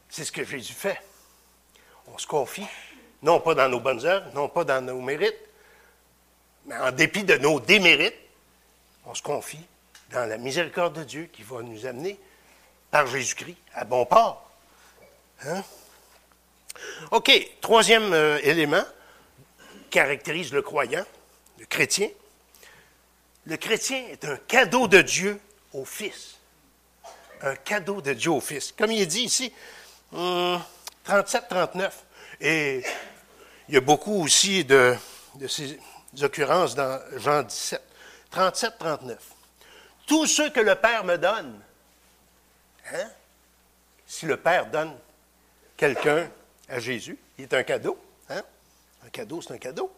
[0.08, 1.00] C'est ce que Jésus fait.
[2.06, 2.66] On se confie,
[3.22, 5.38] non pas dans nos bonnes œuvres, non pas dans nos mérites,
[6.66, 8.16] mais en dépit de nos démérites,
[9.06, 9.64] on se confie
[10.10, 12.18] dans la miséricorde de Dieu qui va nous amener
[12.90, 14.50] par Jésus-Christ à bon port.
[15.44, 15.62] Hein?
[17.10, 18.84] OK, troisième euh, élément
[19.90, 21.04] caractérise le croyant,
[21.58, 22.08] le chrétien.
[23.46, 25.40] Le chrétien est un cadeau de Dieu
[25.72, 26.36] au Fils.
[27.40, 28.72] Un cadeau de Dieu au Fils.
[28.72, 29.52] Comme il est dit ici,
[30.12, 30.12] 37-39.
[31.74, 31.90] Hum,
[32.40, 32.84] Et
[33.68, 34.96] il y a beaucoup aussi de,
[35.48, 35.78] ces
[36.22, 37.82] occurrences dans Jean 17,
[38.30, 39.18] 37, 39.
[40.06, 41.60] Tout ce que le Père me donne,
[42.92, 43.08] hein?
[44.06, 44.96] si le Père donne
[45.76, 46.30] quelqu'un
[46.68, 47.98] à Jésus, il est un cadeau.
[48.28, 48.42] Hein?
[49.04, 49.92] Un cadeau, c'est un cadeau.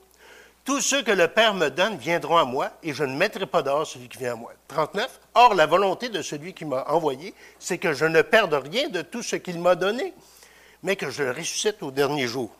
[0.64, 3.62] Tous ceux que le Père me donne viendront à moi, et je ne mettrai pas
[3.62, 4.52] dehors celui qui vient à moi.
[4.68, 5.20] 39.
[5.34, 9.02] Or, la volonté de celui qui m'a envoyé, c'est que je ne perde rien de
[9.02, 10.14] tout ce qu'il m'a donné,
[10.82, 12.50] mais que je le ressuscite au dernier jour.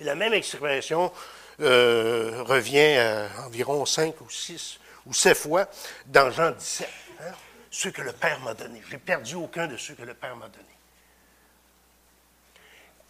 [0.00, 1.12] Et la même expression
[1.60, 2.98] euh, revient
[3.46, 5.68] environ cinq ou six ou sept fois
[6.06, 6.88] dans Jean 17.
[7.20, 7.32] Hein?
[7.70, 8.82] Ceux que le Père m'a donné.
[8.84, 10.64] Je n'ai perdu aucun de ceux que le Père m'a donné.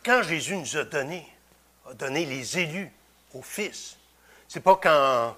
[0.05, 1.27] Quand Jésus nous a donné,
[1.91, 2.93] a donné les élus
[3.35, 3.97] au Fils,
[4.49, 5.37] c'est pas quand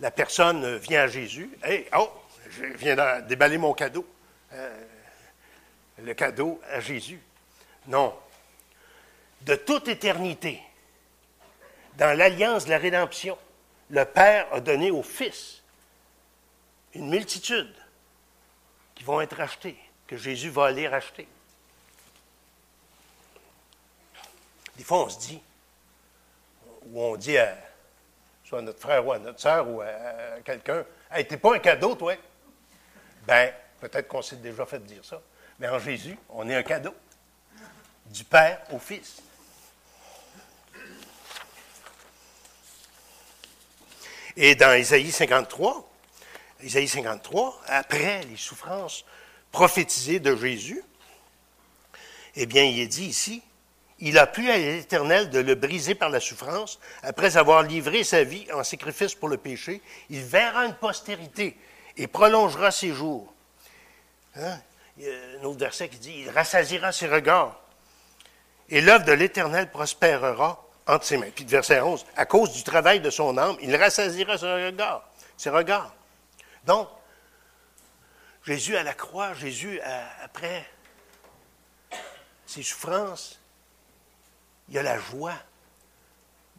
[0.00, 2.10] la personne vient à Jésus, Hey, oh,
[2.50, 4.06] je viens de déballer mon cadeau.
[4.52, 4.84] Euh,
[5.98, 7.20] le cadeau à Jésus.
[7.86, 8.14] Non.
[9.42, 10.60] De toute éternité,
[11.96, 13.38] dans l'alliance de la rédemption,
[13.90, 15.62] le Père a donné au Fils
[16.94, 17.74] une multitude
[18.94, 21.28] qui vont être rachetés, que Jésus va aller racheter.
[24.76, 25.40] Des fois, on se dit,
[26.86, 27.56] ou on dit à
[28.44, 31.94] soit notre frère ou à notre soeur ou à, quelqu'un, Hey, t'es pas un cadeau,
[31.94, 32.14] toi?
[33.26, 35.20] Ben, peut-être qu'on s'est déjà fait dire ça.
[35.58, 36.94] Mais en Jésus, on est un cadeau.
[38.06, 39.22] Du Père au Fils.
[44.36, 45.88] Et dans Isaïe 53,
[46.62, 49.04] Isaïe 53, après les souffrances
[49.52, 50.82] prophétisées de Jésus,
[52.34, 53.42] eh bien, il est dit ici,
[54.00, 58.24] il a plu à l'Éternel de le briser par la souffrance, après avoir livré sa
[58.24, 59.80] vie en sacrifice pour le péché,
[60.10, 61.56] il verra une postérité
[61.96, 63.32] et prolongera ses jours.
[64.36, 64.58] Hein?
[64.96, 67.60] Il y a un autre verset qui dit, il rassasira ses regards,
[68.68, 71.30] et l'œuvre de l'Éternel prospérera entre ses mains.
[71.34, 75.08] Puis verset 11, à cause du travail de son âme, il rassasira ses regards.
[75.36, 75.94] Ses regards.
[76.64, 76.88] Donc,
[78.44, 79.80] Jésus à la croix, Jésus
[80.22, 80.68] après
[82.46, 83.40] ses souffrances,
[84.68, 85.34] il y a la joie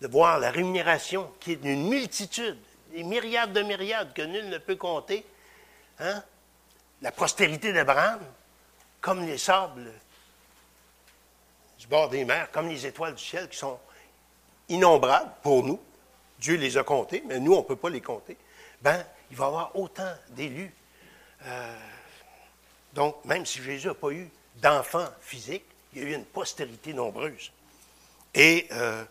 [0.01, 2.57] de voir la rémunération qui est d'une multitude,
[2.91, 5.25] des myriades de myriades que nul ne peut compter.
[5.99, 6.23] Hein?
[7.01, 8.19] La postérité d'Abraham,
[9.01, 9.91] comme les sables
[11.79, 13.79] du bord des mers, comme les étoiles du ciel qui sont
[14.69, 15.79] innombrables pour nous.
[16.39, 18.37] Dieu les a comptés, mais nous, on ne peut pas les compter.
[18.81, 20.73] Ben, il va y avoir autant d'élus
[21.45, 21.75] euh,
[22.93, 26.93] Donc, même si Jésus n'a pas eu d'enfant physique, il y a eu une postérité
[26.93, 27.51] nombreuse.
[28.35, 29.03] Et euh,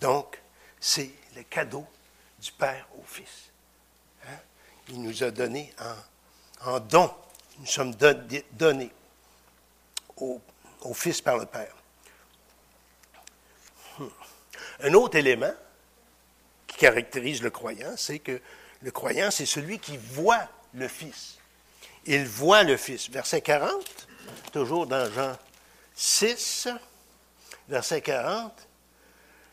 [0.00, 0.40] donc,
[0.80, 1.86] c'est le cadeau
[2.40, 3.50] du Père au Fils.
[4.26, 4.38] Hein?
[4.88, 5.72] Il nous a donné
[6.64, 7.14] en, don.
[7.58, 7.94] Nous sommes
[8.52, 8.90] donnés
[10.16, 10.40] au,
[10.80, 11.74] au, Fils par le Père.
[13.98, 14.08] Hmm.
[14.80, 15.52] Un autre élément
[16.66, 18.40] qui caractérise le croyant, c'est que
[18.80, 21.36] le croyant, c'est celui qui voit le Fils.
[22.06, 23.10] Il voit le Fils.
[23.10, 24.08] Verset 40,
[24.52, 25.36] toujours dans Jean
[25.94, 26.68] 6,
[27.68, 28.68] verset 40.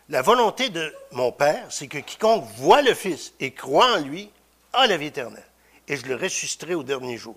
[0.10, 4.32] La volonté de mon Père, c'est que quiconque voit le Fils et croit en lui
[4.72, 5.44] a la vie éternelle,
[5.88, 7.36] et je le ressusciterai au dernier jour.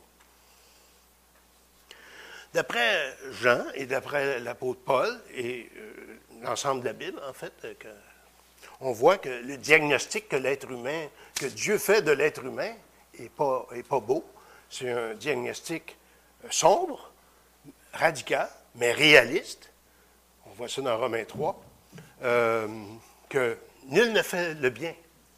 [2.55, 7.75] D'après Jean et d'après l'apôtre Paul et euh, l'ensemble de la Bible, en fait, euh,
[8.81, 12.73] on voit que le diagnostic que l'être humain, que Dieu fait de l'être humain,
[13.19, 14.25] n'est pas, est pas beau.
[14.69, 15.97] C'est un diagnostic
[16.45, 17.13] euh, sombre,
[17.93, 19.71] radical, mais réaliste.
[20.47, 21.70] On voit ça dans Romains 3.
[22.23, 22.69] Euh,
[23.29, 23.57] que
[23.87, 24.95] nul ne fait le bien,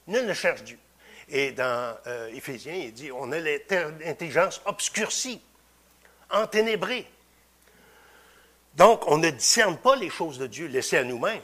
[0.08, 0.78] nul ne cherche Dieu.
[1.28, 5.40] Et dans euh, Éphésiens, il dit on a l'intelligence obscurcie,
[6.30, 7.06] enténébrée.
[8.74, 11.42] Donc, on ne discerne pas les choses de Dieu laissées à nous-mêmes.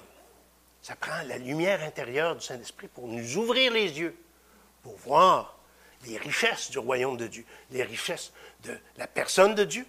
[0.82, 4.16] Ça prend la lumière intérieure du Saint-Esprit pour nous ouvrir les yeux,
[4.82, 5.58] pour voir
[6.06, 8.32] les richesses du royaume de Dieu, les richesses
[8.64, 9.86] de la personne de Dieu,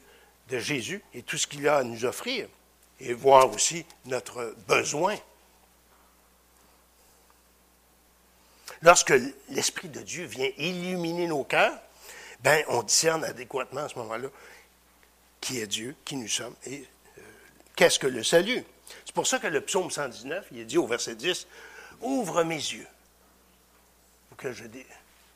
[0.50, 2.48] de Jésus et tout ce qu'il a à nous offrir,
[3.00, 5.16] et voir aussi notre besoin
[8.82, 9.13] Lorsque
[9.49, 11.77] l'Esprit de Dieu vient illuminer nos cœurs,
[12.41, 14.29] ben, on discerne adéquatement à ce moment-là
[15.41, 16.86] qui est Dieu, qui nous sommes et
[17.17, 17.21] euh,
[17.75, 18.63] qu'est-ce que le salut.
[19.05, 21.47] C'est pour ça que le psaume 119, il est dit au verset 10,
[22.01, 22.88] Ouvre mes yeux
[24.29, 24.63] pour que je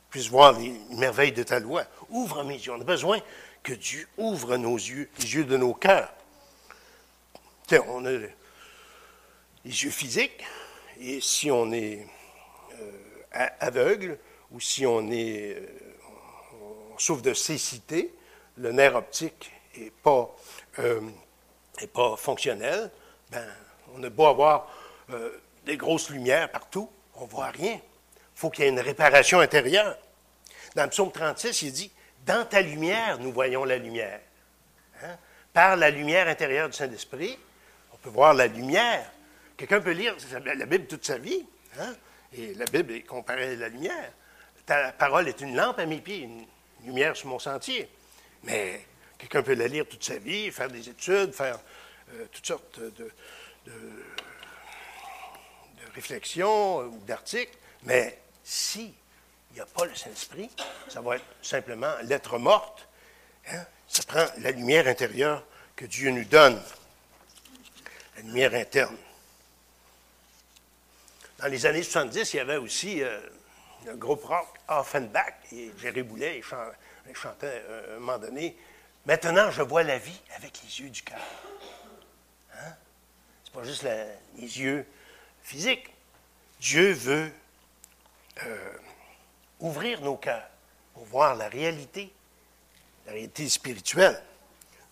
[0.09, 1.85] puisse voir les merveilles de ta loi.
[2.09, 2.71] Ouvre mes yeux.
[2.71, 3.19] On a besoin
[3.63, 6.13] que Dieu ouvre nos yeux, les yeux de nos cœurs.
[7.87, 8.29] on a les
[9.65, 10.43] yeux physiques,
[10.99, 12.05] et si on est
[13.33, 14.17] aveugle
[14.51, 15.67] ou si on, est, euh,
[16.93, 18.13] on souffre de cécité,
[18.57, 20.33] le nerf optique n'est pas,
[20.79, 21.01] euh,
[21.93, 22.91] pas fonctionnel,
[23.31, 23.45] ben,
[23.95, 24.71] on a beau avoir
[25.09, 25.31] euh,
[25.65, 27.73] des grosses lumières partout, on ne voit rien.
[27.73, 29.97] Il faut qu'il y ait une réparation intérieure.
[30.75, 31.91] Dans le psaume 36, il dit
[32.25, 34.19] Dans ta lumière, nous voyons la lumière.
[35.03, 35.17] Hein?
[35.51, 37.37] Par la lumière intérieure du Saint-Esprit,
[37.93, 39.11] on peut voir la lumière.
[39.55, 41.45] Quelqu'un peut lire la Bible toute sa vie.
[41.79, 41.95] Hein?
[42.35, 44.11] Et la Bible est comparée à la lumière.
[44.65, 46.45] Ta parole est une lampe à mes pieds, une
[46.85, 47.89] lumière sur mon sentier.
[48.43, 48.85] Mais
[49.17, 51.59] quelqu'un peut la lire toute sa vie, faire des études, faire
[52.13, 53.11] euh, toutes sortes de,
[55.93, 57.55] réflexions ou d'articles.
[57.83, 58.93] Mais si
[59.51, 60.49] il n'y a pas le Saint-Esprit,
[60.87, 62.87] ça va être simplement lettre morte.
[63.51, 63.63] Hein.
[63.87, 66.59] Ça prend la lumière intérieure que Dieu nous donne,
[68.15, 68.97] la lumière interne.
[71.43, 73.19] Dans les années 70, il y avait aussi euh,
[73.85, 78.55] le groupe rock Offenbach et Jerry Boulet, il, chantait euh, à un moment donné
[79.05, 81.19] Maintenant, je vois la vie avec les yeux du cœur.
[82.53, 82.73] Hein?
[83.43, 84.85] C'est pas juste les yeux
[85.41, 85.93] physiques.
[86.61, 87.29] Dieu veut
[88.45, 88.73] euh,
[89.59, 90.47] ouvrir nos cœurs
[90.93, 92.13] pour voir la réalité,
[93.05, 94.23] la réalité spirituelle.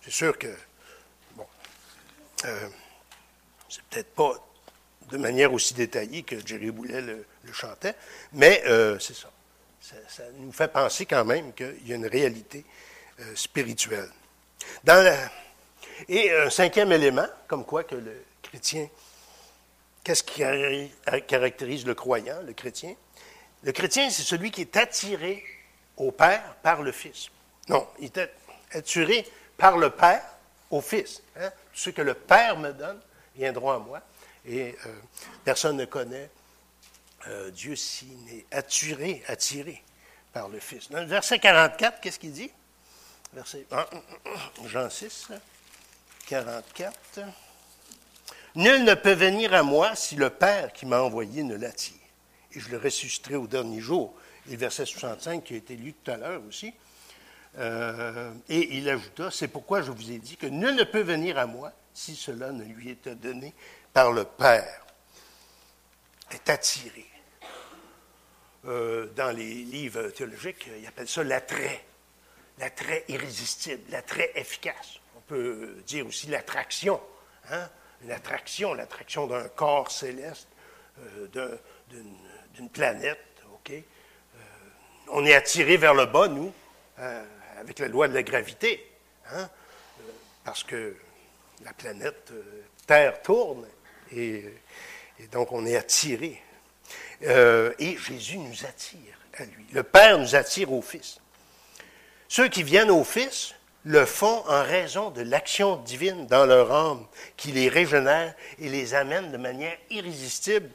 [0.02, 0.54] C'est sûr que,
[1.36, 1.48] bon,
[3.70, 4.34] c'est peut-être pas
[5.10, 7.96] de manière aussi détaillée que Jerry Boulet le, chantait,
[8.34, 9.30] mais euh, c'est ça.
[10.08, 10.24] ça.
[10.38, 12.64] nous fait penser quand même qu'il y a une réalité
[13.20, 14.10] euh, spirituelle.
[16.08, 18.88] et un cinquième élément, comme quoi que le chrétien,
[20.04, 20.44] qu'est-ce qui
[21.28, 22.96] caractérise le croyant, le chrétien?
[23.64, 25.44] Le chrétien, c'est celui qui est attiré
[25.98, 27.30] au Père par le Fils.
[27.70, 28.32] Non, il est
[28.72, 30.24] attiré par le Père
[30.72, 31.22] au Fils.
[31.40, 31.52] Hein?
[31.74, 33.00] Ce que le Père me donne
[33.36, 34.02] viendront à moi
[34.46, 34.96] et euh,
[35.44, 36.30] personne ne connaît
[37.28, 39.84] euh, Dieu s'il n'est attiré, attiré
[40.34, 40.90] par le Fils.
[40.90, 42.52] Dans le verset 44, qu'est-ce qu'il dit?
[43.34, 43.66] Verset
[44.66, 45.30] Jean 6,
[46.28, 47.22] 44.
[48.56, 51.96] Nul ne peut venir à moi si le Père qui m'a envoyé ne l'attire.
[52.54, 54.14] Et je le ressusciterai au dernier jour.
[54.48, 56.74] Et le verset 65 qui a été lu tout à l'heure aussi.
[57.58, 61.38] Euh, et il ajouta, c'est pourquoi je vous ai dit que nul ne peut venir
[61.38, 63.54] à moi si cela ne lui était donné
[63.94, 64.82] par le Père
[66.34, 67.06] est attiré.
[68.66, 71.84] Euh, dans les livres théologiques, ils appellent ça l'attrait,
[72.60, 75.00] l'attrait irrésistible, l'attrait efficace.
[75.18, 77.02] On peut dire aussi l'attraction,
[77.50, 77.68] hein?
[78.06, 80.48] l'attraction, l'attraction d'un corps céleste,
[81.00, 81.58] euh,
[82.54, 83.42] d'une planète.
[83.54, 83.72] ok?
[83.72, 83.82] Euh,
[85.10, 86.54] on est attiré vers le bas, nous,
[87.62, 88.86] avec la loi de la gravité.
[89.32, 89.50] Hein?
[90.44, 90.96] Parce que
[91.64, 92.34] la planète
[92.86, 93.66] Terre tourne
[94.12, 94.44] et,
[95.32, 96.42] donc on est attiré.
[97.22, 99.66] et Jésus nous attire à lui.
[99.72, 101.20] Le Père nous attire au Fils.
[102.28, 103.54] Ceux qui viennent au Fils
[103.84, 107.06] le font en raison de l'action divine dans leur âme
[107.36, 110.70] qui les régénère et les amène de manière irrésistible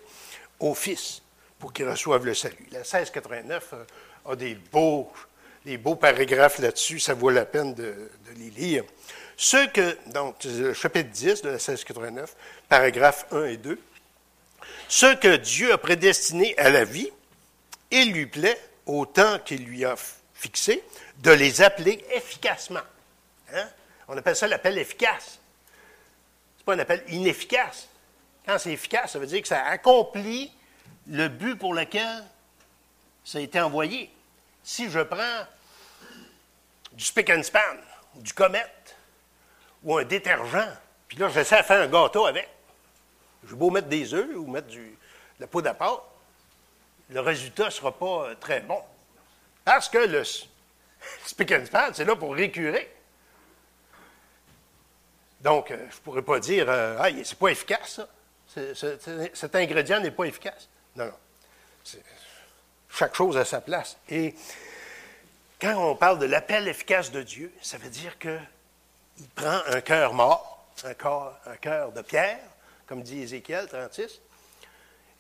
[0.59, 1.23] au Fils
[1.59, 2.67] pour qu'ils reçoivent le salut.
[2.73, 3.85] La 1689 euh,
[4.33, 5.11] a des beaux,
[5.67, 8.85] des beaux paragraphes là-dessus, ça vaut la peine de, les lire.
[9.37, 12.37] Ceux que, donc, le chapitre 10 de la 1689,
[12.69, 13.79] paragraphes 1 et 2,
[14.89, 17.11] ceux que Dieu a prédestinés à la vie,
[17.91, 19.97] il lui plaît, au temps qu'il lui a
[20.35, 20.85] fixé,
[21.19, 22.81] de les appeler efficacement.
[23.53, 23.69] Hein?
[24.07, 25.41] On appelle ça l'appel efficace.
[26.55, 27.89] Ce n'est pas un appel inefficace.
[28.47, 30.53] Quand c'est efficace, ça veut dire que ça accomplit
[31.09, 32.23] le but pour lequel
[33.25, 34.13] ça a été envoyé.
[34.63, 35.45] Si je prends
[36.97, 37.61] du spick and span,
[38.15, 38.97] du comète,
[39.85, 40.67] ou un détergent,
[41.07, 42.49] puis là, j'essaie de faire un gâteau avec,
[43.45, 44.81] je vais beau mettre des œufs ou mettre de
[45.39, 46.01] la poudre à pâte,
[47.11, 48.83] le résultat ne sera pas très bon.
[49.65, 50.25] Parce que le
[51.27, 52.93] spick and span, c'est là pour récurer.
[55.43, 58.01] Donc, euh, je ne pourrais pas dire, euh, ah, c'est pas efficace,
[58.49, 58.75] ça.
[59.35, 60.69] cet ingrédient n'est pas efficace.
[60.97, 61.13] Non, non.
[62.89, 63.99] Chaque chose a sa place.
[64.09, 64.35] Et
[65.61, 70.13] quand on parle de l'appel efficace de Dieu, ça veut dire qu'il prend un cœur
[70.13, 70.95] mort, un,
[71.57, 72.41] cœur de pierre,
[72.87, 74.21] comme dit Ézéchiel 36,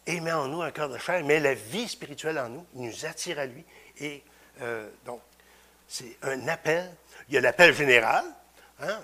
[0.06, 2.82] et met en nous un cœur de chair, met la vie spirituelle en nous, il
[2.82, 3.64] nous attire à lui.
[3.98, 4.22] Et
[4.60, 5.20] euh, donc,
[5.88, 6.94] c'est un appel.
[7.28, 8.24] Il y a l'appel général,
[8.80, 9.00] hein,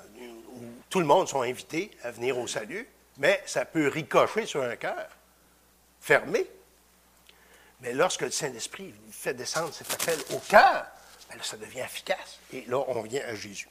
[0.55, 2.87] où tout le monde sont invités à venir au salut,
[3.19, 5.09] mais ça peut ricocher sur un cœur
[6.01, 6.47] fermé.
[7.81, 10.87] Mais lorsque le Saint-Esprit fait descendre cet appel au cœur,
[11.37, 12.39] ben ça devient efficace.
[12.53, 13.69] Et là, on vient à Jésus.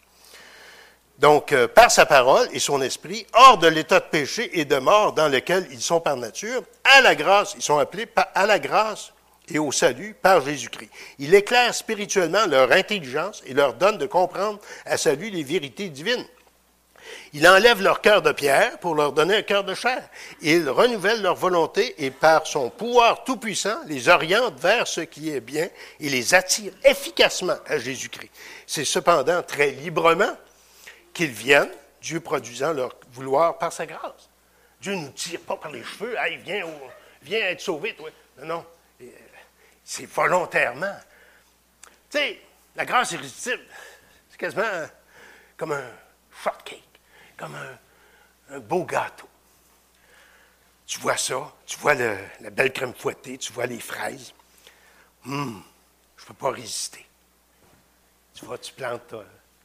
[1.20, 4.78] Donc, euh, par sa parole et son esprit, hors de l'état de péché et de
[4.78, 8.58] mort dans lequel ils sont par nature, à la grâce, ils sont appelés à la
[8.58, 9.14] grâce
[9.48, 10.90] et au salut par Jésus-Christ.
[11.20, 16.26] Il éclaire spirituellement leur intelligence et leur donne de comprendre à salut les vérités divines.
[17.34, 20.10] Il enlève leur cœur de pierre pour leur donner un cœur de chair.
[20.42, 25.40] Il renouvelle leur volonté et par son pouvoir tout-puissant les oriente vers ce qui est
[25.40, 28.32] bien et les attire efficacement à Jésus-Christ.
[28.68, 30.36] C'est cependant très librement
[31.14, 34.30] qu'ils viennent, Dieu produisant leur vouloir par sa grâce.
[34.82, 36.66] Dieu ne nous tire pas par les cheveux, hey, viens,
[37.22, 38.10] viens être sauvé, toi.
[38.40, 38.66] Non, non.
[39.84, 40.96] C'est volontairement.
[42.10, 42.42] Tu sais,
[42.76, 43.64] la grâce irrésistible,
[44.30, 44.64] c'est quasiment
[45.56, 45.92] comme un
[46.44, 46.91] shortcake
[47.42, 47.58] comme
[48.50, 49.28] un, beau gâteau.
[50.86, 54.34] Tu vois ça, tu vois la belle crème fouettée, tu vois les fraises.
[55.26, 55.64] Hum,
[56.18, 57.06] je ne peux pas résister.
[58.36, 59.16] Tu vois, tu plantes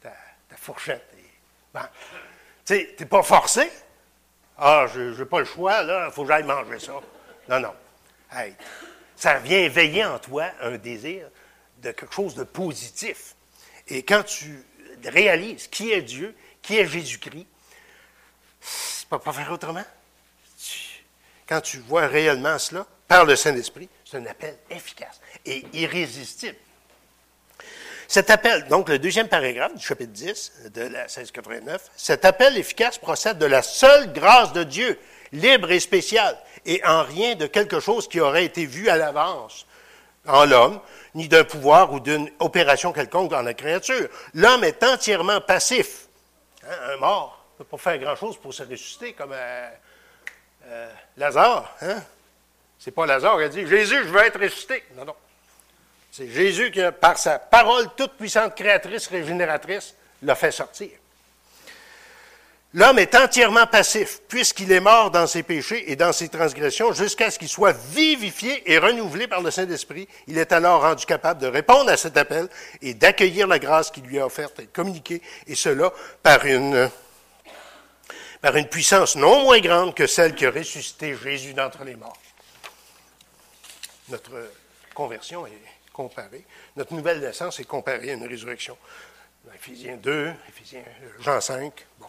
[0.00, 0.12] ta,
[0.56, 1.06] fourchette.
[1.18, 1.28] Et,
[1.74, 1.80] tu
[2.64, 3.70] sais, tu n'es pas forcé.
[4.56, 6.94] Ah, je n'ai pas le choix, là, il faut que j'aille manger ça.
[7.48, 7.74] Non, non.
[9.16, 11.28] Ça vient éveiller en toi un désir
[11.78, 13.34] de quelque chose de positif.
[13.88, 14.64] Et quand tu
[15.04, 17.46] réalises qui est Dieu, qui est Jésus-Christ,
[19.08, 19.84] tu ne peux pas faire autrement?
[21.48, 26.56] Quand tu vois réellement cela, par le Saint-Esprit, c'est un appel efficace et irrésistible.
[28.08, 32.98] Cet appel, donc le deuxième paragraphe du chapitre 10 de la 1689, cet appel efficace
[32.98, 34.98] procède de la seule grâce de Dieu,
[35.30, 39.66] libre et spéciale, et en rien de quelque chose qui aurait été vu à l'avance
[40.26, 40.80] en l'homme,
[41.14, 44.08] ni d'un pouvoir ou d'une opération quelconque dans la créature.
[44.34, 46.08] L'homme est entièrement passif,
[46.64, 49.70] hein, un mort ne peut pas faire grand-chose pour se ressusciter comme euh,
[50.66, 51.74] euh, Lazare.
[51.80, 52.02] Hein?
[52.78, 54.84] C'est pas Lazare qui a dit Jésus, je veux être ressuscité.
[54.94, 55.14] Non, non.
[56.12, 60.90] C'est Jésus qui, par sa parole toute puissante créatrice, régénératrice, l'a fait sortir.
[62.74, 67.30] L'homme est entièrement passif, puisqu'il est mort dans ses péchés et dans ses transgressions, jusqu'à
[67.30, 70.06] ce qu'il soit vivifié et renouvelé par le Saint-Esprit.
[70.26, 72.48] Il est alors rendu capable de répondre à cet appel
[72.82, 75.90] et d'accueillir la grâce qui lui est offerte et communiquée, et cela
[76.22, 76.90] par une
[78.40, 82.18] par une puissance non moins grande que celle qui a ressuscité Jésus d'entre les morts.
[84.08, 84.50] Notre
[84.94, 85.60] conversion est
[85.92, 86.44] comparée,
[86.76, 88.76] notre nouvelle naissance est comparée à une résurrection.
[89.54, 90.82] Éphésiens 2, Éphésiens,
[91.20, 91.86] Jean 5.
[91.98, 92.06] Bon.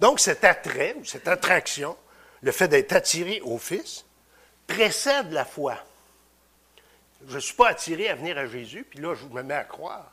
[0.00, 1.96] Donc cet attrait ou cette attraction,
[2.42, 4.04] le fait d'être attiré au Fils,
[4.66, 5.78] précède la foi.
[7.28, 9.64] Je ne suis pas attiré à venir à Jésus, puis là, je me mets à
[9.64, 10.12] croire.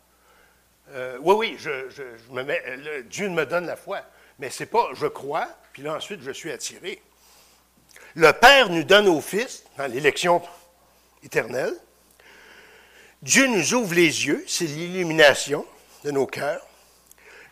[0.92, 4.02] Euh, oui, oui, je, me mets, Dieu me donne la foi
[4.40, 7.02] mais c'est pas je crois, puis là ensuite je suis attiré.
[8.16, 10.42] Le Père nous donne au Fils, dans l'élection
[11.24, 11.74] éternelle.
[13.22, 15.66] Dieu nous ouvre les yeux, c'est l'illumination
[16.04, 16.66] de nos cœurs.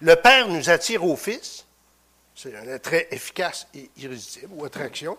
[0.02, 1.66] Le Père nous attire au Fils.
[2.36, 5.18] C'est un attrait efficace et irrésistible, ou attraction.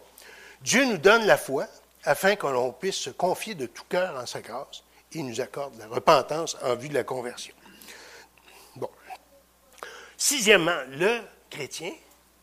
[0.61, 1.67] Dieu nous donne la foi
[2.05, 4.83] afin que l'on puisse se confier de tout cœur en sa grâce
[5.13, 7.55] et nous accorde la repentance en vue de la conversion.
[8.77, 8.91] Bon.
[10.17, 11.21] Sixièmement, le
[11.53, 11.93] chrétien,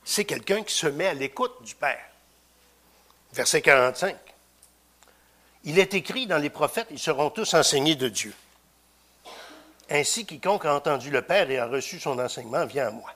[0.03, 2.05] c'est quelqu'un qui se met à l'écoute du Père.
[3.33, 4.15] Verset 45.
[5.65, 8.33] Il est écrit dans les prophètes, ils seront tous enseignés de Dieu.
[9.89, 13.13] Ainsi, quiconque a entendu le Père et a reçu son enseignement vient à moi.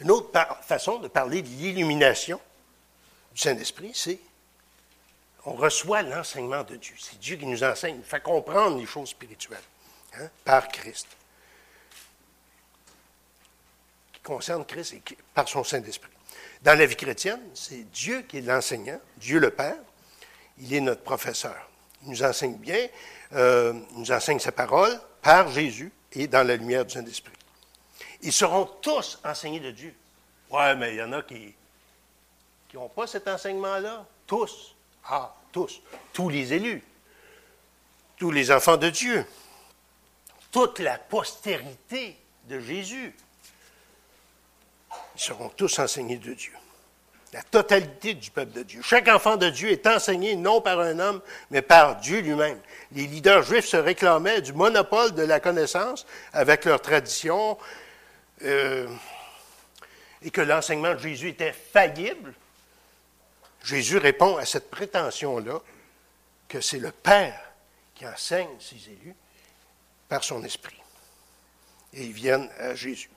[0.00, 0.30] Une autre
[0.62, 2.40] façon de parler de l'illumination
[3.32, 4.18] du Saint-Esprit, c'est
[5.44, 6.94] on reçoit l'enseignement de Dieu.
[6.98, 9.62] C'est Dieu qui nous enseigne, il fait comprendre les choses spirituelles
[10.18, 11.08] hein, par Christ.
[14.11, 15.02] Qui concerne Christ et
[15.34, 16.10] par son Saint-Esprit.
[16.62, 19.76] Dans la vie chrétienne, c'est Dieu qui est l'enseignant, Dieu le Père.
[20.58, 21.68] Il est notre professeur.
[22.02, 22.86] Il nous enseigne bien,
[23.32, 27.32] euh, il nous enseigne sa parole par Jésus et dans la lumière du Saint-Esprit.
[28.22, 29.94] Ils seront tous enseignés de Dieu.
[30.50, 31.54] Ouais, mais il y en a qui
[32.74, 34.06] n'ont pas cet enseignement-là.
[34.26, 34.74] Tous.
[35.04, 35.80] Ah, tous.
[36.12, 36.82] Tous les élus.
[38.16, 39.26] Tous les enfants de Dieu.
[40.50, 42.16] Toute la postérité
[42.48, 43.14] de Jésus.
[45.16, 46.52] Ils seront tous enseignés de Dieu.
[47.32, 48.82] La totalité du peuple de Dieu.
[48.82, 52.60] Chaque enfant de Dieu est enseigné non par un homme, mais par Dieu lui-même.
[52.92, 57.56] Les leaders juifs se réclamaient du monopole de la connaissance avec leur tradition
[58.42, 58.86] euh,
[60.20, 62.34] et que l'enseignement de Jésus était faillible.
[63.64, 65.60] Jésus répond à cette prétention-là
[66.48, 67.40] que c'est le Père
[67.94, 69.14] qui enseigne ses élus
[70.06, 70.76] par son esprit.
[71.94, 73.10] Et ils viennent à Jésus.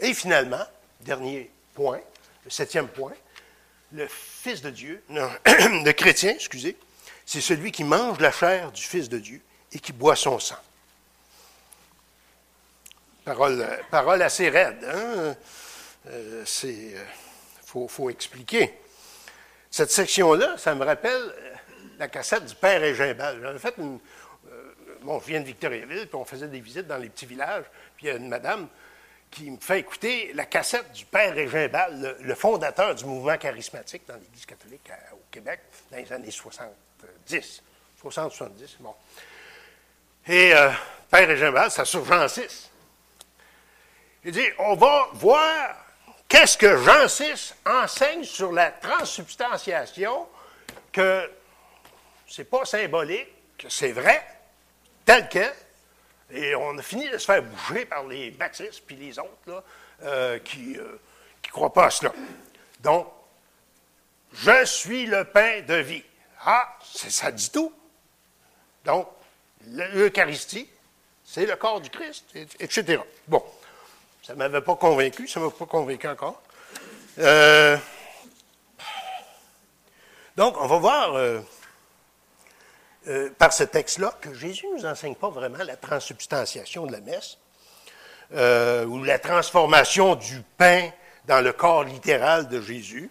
[0.00, 0.64] Et finalement,
[1.00, 2.00] dernier point,
[2.44, 3.14] le septième point,
[3.92, 6.76] le Fils de Dieu, le chrétien, excusez,
[7.24, 9.40] c'est celui qui mange la chair du Fils de Dieu
[9.72, 10.56] et qui boit son sang.
[13.24, 15.34] Parole, parole assez raide, hein?
[16.08, 16.44] Euh.
[16.64, 18.72] Il faut, expliquer.
[19.70, 21.54] Cette section-là, ça me rappelle euh,
[21.98, 23.40] la cassette du Père et Gimbal.
[23.42, 23.74] J'en ai fait.
[23.78, 24.70] Euh,
[25.02, 27.64] bon, je viens de Victoriaville, puis on faisait des visites dans les petits villages,
[27.96, 28.68] puis il y a une madame
[29.30, 31.68] qui me fait écouter la cassette du Père Régin
[32.20, 35.60] le, fondateur du mouvement charismatique dans l'Église catholique au Québec
[35.90, 37.62] dans les années 70.
[38.02, 38.94] 60-70, bon.
[40.26, 40.70] Et euh,
[41.10, 42.70] Père Régin ça surgent 6.
[44.24, 45.76] Il dit on va voir
[46.28, 50.26] qu'est-ce que Jean 6 enseigne sur la transsubstantiation,
[50.92, 51.30] que
[52.28, 54.24] c'est pas symbolique, que c'est vrai,
[55.04, 55.52] tel quel,
[56.30, 59.62] et on a fini de se faire bouger par les baptistes puis les autres là,
[60.02, 61.00] euh, qui ne euh,
[61.52, 62.12] croient pas à cela.
[62.80, 63.06] Donc,
[64.32, 66.02] je suis le pain de vie.
[66.44, 67.72] Ah, ça dit tout.
[68.84, 69.08] Donc,
[69.68, 70.68] l'Eucharistie,
[71.24, 73.02] c'est le corps du Christ, etc.
[73.26, 73.42] Bon,
[74.22, 76.42] ça ne m'avait pas convaincu, ça ne m'a pas convaincu encore.
[77.18, 77.76] Euh,
[80.36, 81.42] donc, on va voir
[83.08, 87.00] euh, par ce texte-là que Jésus ne nous enseigne pas vraiment la transsubstantiation de la
[87.00, 87.38] messe
[88.34, 90.90] euh, ou la transformation du pain
[91.26, 93.10] dans le corps littéral de Jésus.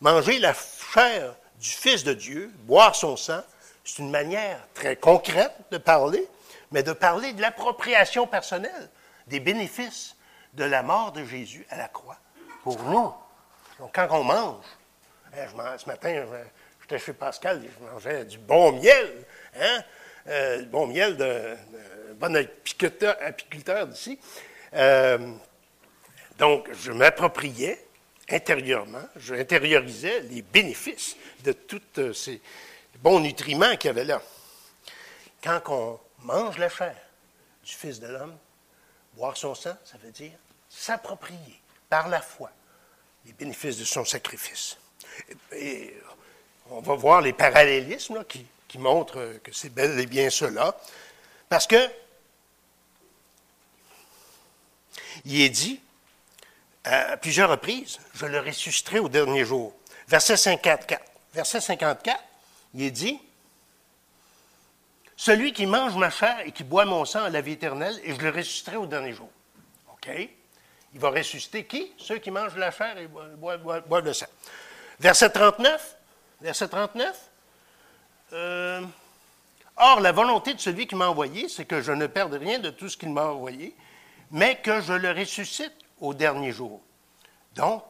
[0.00, 3.42] Manger la chair du Fils de Dieu, boire son sang,
[3.84, 6.26] c'est une manière très concrète de parler,
[6.72, 8.90] mais de parler de l'appropriation personnelle
[9.28, 10.16] des bénéfices
[10.54, 12.18] de la mort de Jésus à la croix
[12.62, 13.12] pour nous.
[13.78, 14.64] Donc, quand on mange,
[15.36, 16.24] hein, ce matin,
[16.82, 19.24] J'étais chez Pascal, je mangeais du bon miel,
[19.56, 19.84] hein?
[20.26, 21.56] Euh, du bon miel de,
[22.14, 24.18] bon apiculteur, d'ici.
[24.74, 25.32] Euh,
[26.38, 27.84] donc, je m'appropriais
[28.28, 32.40] intérieurement, je intériorisais les bénéfices de tous ces
[32.98, 34.22] bons nutriments qu'il y avait là.
[35.42, 36.96] Quand on mange la chair
[37.64, 38.36] du Fils de l'homme,
[39.14, 40.32] boire son sang, ça veut dire
[40.68, 42.50] s'approprier par la foi
[43.26, 44.76] les bénéfices de son sacrifice.
[45.52, 45.94] et
[46.70, 48.46] on va voir les parallélismes qui,
[48.78, 50.74] montrent que c'est bel et bien cela.
[51.50, 51.76] Parce que
[55.26, 55.78] il est dit
[56.84, 59.74] à plusieurs reprises, je le ressusciterai au dernier jour.
[60.08, 61.02] Verset 54.
[61.34, 62.22] Verset 54,
[62.74, 63.18] il est dit,
[65.16, 68.14] celui qui mange ma chair et qui boit mon sang à la vie éternelle, et
[68.14, 69.30] je le ressusciterai au dernier jour.
[69.92, 70.10] OK?
[70.94, 71.92] Il va ressusciter qui?
[71.96, 74.26] Ceux qui mangent la chair et boivent le sang.
[74.98, 75.96] Verset 39,
[76.42, 77.30] verset 39.
[78.32, 78.82] Euh,
[79.76, 82.70] Or, la volonté de celui qui m'a envoyé, c'est que je ne perde rien de
[82.70, 83.74] tout ce qu'il m'a envoyé,
[84.30, 86.80] mais que je le ressuscite au dernier jour.
[87.54, 87.82] Donc,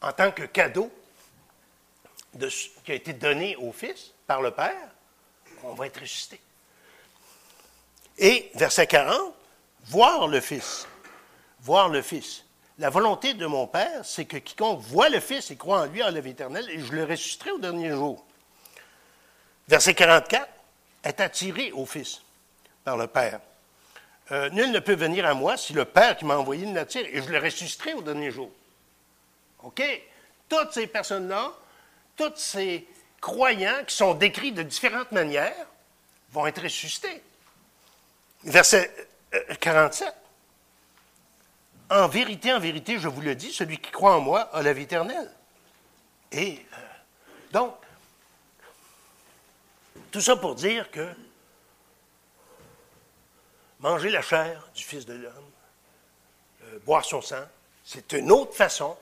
[0.00, 0.90] en tant que cadeau
[2.84, 4.90] qui a été donné au Fils par le Père,
[5.62, 6.40] on va être ressuscité.
[8.18, 9.34] Et verset 40,
[9.86, 10.86] voir le Fils.
[11.60, 12.44] Voir le Fils.
[12.78, 16.02] La volonté de mon Père, c'est que quiconque voit le Fils et croit en lui
[16.02, 18.22] a la éternelle, et je le ressusciterai au dernier jour.
[19.66, 20.46] Verset 44,
[21.02, 22.20] est attiré au Fils
[22.84, 23.40] par le Père.
[24.32, 27.06] Euh, nul ne peut venir à moi si le Père qui m'a envoyé ne l'attire,
[27.06, 28.50] et je le ressusciterai au dernier jour.
[29.62, 29.82] OK?
[30.48, 31.52] Toutes ces personnes-là,
[32.16, 32.86] tous ces
[33.20, 35.66] croyants qui sont décrits de différentes manières,
[36.30, 37.22] vont être ressuscités.
[38.44, 38.90] Verset
[39.60, 40.12] 47.
[41.92, 44.62] Euh, en vérité, en vérité, je vous le dis, celui qui croit en moi a
[44.62, 45.30] la vie éternelle.
[46.32, 46.76] Et euh,
[47.52, 47.74] donc,
[50.10, 51.08] tout ça pour dire que
[53.80, 55.50] manger la chair du Fils de l'homme,
[56.64, 57.44] euh, boire son sang,
[57.84, 58.96] c'est une autre façon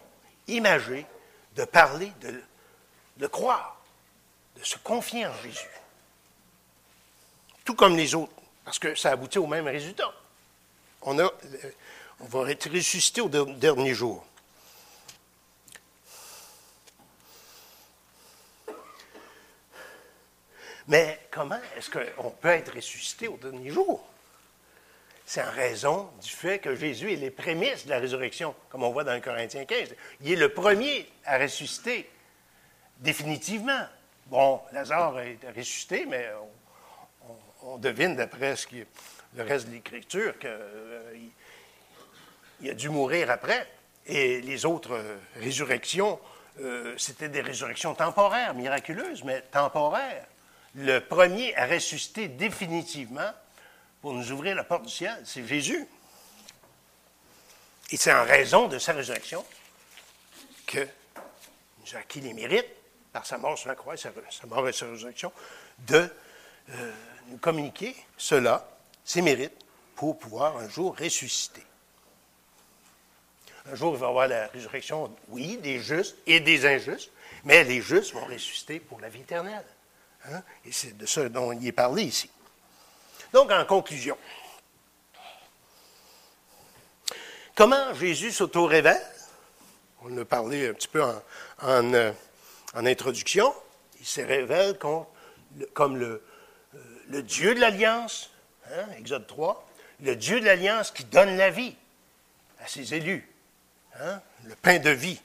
[0.47, 1.07] imagée
[1.57, 2.43] de parler, de,
[3.17, 3.81] de croire,
[4.57, 5.71] de se confier en Jésus.
[7.65, 8.33] Tout comme les autres,
[8.65, 10.13] parce que ça aboutit au même résultat.
[11.01, 11.31] On, a,
[12.21, 14.25] on va être ressuscité au dernier jour.
[20.87, 24.07] Mais comment est-ce qu'on peut être ressuscité au dernier jour?
[25.27, 28.91] C'est en raison du fait que Jésus est les prémices de la résurrection, comme on
[28.91, 29.95] voit dans Corinthiens 15.
[30.21, 32.11] Il est le premier à ressusciter
[32.99, 33.87] définitivement.
[34.27, 36.29] Bon, Lazare est ressuscité, mais
[37.63, 38.67] on, devine d'après ce
[39.37, 41.15] le reste de l'Écriture qu'il euh,
[42.71, 43.67] a dû mourir après.
[44.07, 46.21] Et les autres euh, résurrections,
[46.61, 50.27] euh, c'était des résurrections temporaires, miraculeuses, mais temporaires
[50.75, 53.31] le premier à ressusciter définitivement
[54.01, 55.87] pour nous ouvrir la porte du ciel, c'est Jésus.
[57.91, 59.45] Et c'est en raison de sa résurrection
[60.67, 62.69] que nous a acquis les mérites,
[63.13, 64.11] par sa mort sur la croix, sa,
[64.47, 65.33] mort et sa résurrection,
[65.87, 66.09] de
[66.71, 66.93] euh,
[67.29, 68.69] nous communiquer cela,
[69.05, 71.63] ces mérites, pour pouvoir un jour ressusciter.
[73.71, 77.11] Un jour, il va y avoir la résurrection, oui, des justes et des injustes,
[77.45, 79.65] mais les justes vont ressusciter pour la vie éternelle.
[80.27, 80.43] Hein?
[80.65, 82.31] Et c'est de ça dont il est parlé ici.
[83.33, 84.17] Donc, en conclusion,
[87.55, 89.03] comment Jésus s'auto-révèle?
[90.03, 92.13] On a parlé un petit peu en, euh,
[92.75, 93.55] introduction.
[93.99, 96.23] Il se révèle comme, le,
[96.75, 98.31] euh, le, Dieu de l'Alliance,
[98.67, 98.87] hein?
[98.99, 99.67] Exode 3,
[100.01, 101.75] le Dieu de l'Alliance qui donne la vie
[102.61, 103.27] à ses élus,
[104.01, 104.21] hein?
[104.45, 105.21] le pain de vie.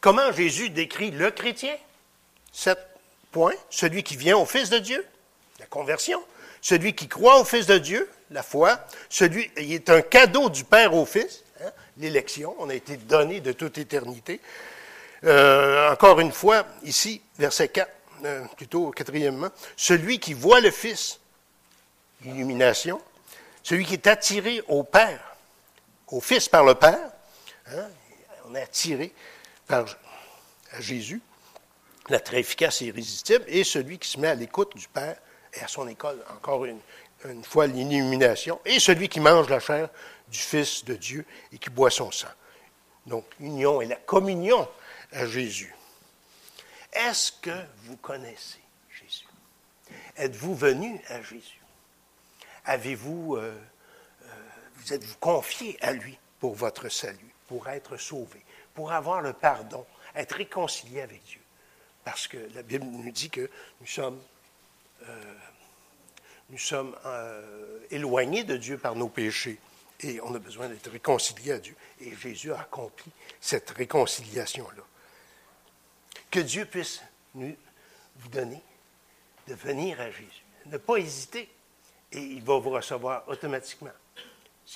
[0.00, 1.74] Comment Jésus décrit le chrétien?
[2.52, 2.78] Sept
[3.32, 3.54] points.
[3.70, 5.04] Celui qui vient au Fils de Dieu,
[5.58, 6.22] la conversion.
[6.60, 8.80] Celui qui croit au Fils de Dieu, la foi.
[9.08, 12.54] Celui, il est un cadeau du Père au Fils, hein, l'élection.
[12.58, 14.40] On a été donné de toute éternité.
[15.24, 17.90] Euh, encore une fois, ici, verset 4,
[18.24, 21.20] euh, plutôt quatrièmement, celui qui voit le Fils,
[22.24, 23.00] illumination,
[23.62, 25.35] celui qui est attiré au Père,
[26.08, 27.10] au Fils par le Père,
[27.68, 27.88] hein,
[28.46, 29.12] on est attiré
[29.66, 29.86] par
[30.78, 31.20] Jésus,
[32.08, 35.16] l'être efficace et irrésistible, et celui qui se met à l'écoute du Père
[35.54, 36.80] et à son école, encore une,
[37.42, 39.88] fois l'illumination, et celui qui mange la chair
[40.28, 42.28] du Fils de Dieu et qui boit son sang.
[43.06, 44.68] Donc, l'union et la communion
[45.12, 45.74] à Jésus.
[46.92, 49.26] Est-ce que vous connaissez Jésus?
[50.16, 51.60] Êtes-vous venu à Jésus?
[52.64, 53.58] Avez-vous, euh,
[54.86, 58.40] vous êtes-vous confié à lui pour votre salut, pour être sauvé,
[58.74, 59.84] pour avoir le pardon,
[60.14, 61.40] être réconcilié avec Dieu?
[62.06, 64.22] parce que la Bible nous dit que nous sommes,
[65.08, 65.34] euh,
[66.50, 69.58] nous sommes euh, éloignés de Dieu par nos péchés
[69.98, 71.74] et on a besoin d'être réconciliés à Dieu.
[72.00, 73.10] Et Jésus a accompli
[73.40, 74.84] cette réconciliation-là.
[76.30, 77.02] Que Dieu puisse
[77.34, 78.62] vous donner
[79.48, 80.44] de venir à Jésus.
[80.66, 81.48] Ne pas hésiter
[82.12, 83.90] et il va vous recevoir automatiquement.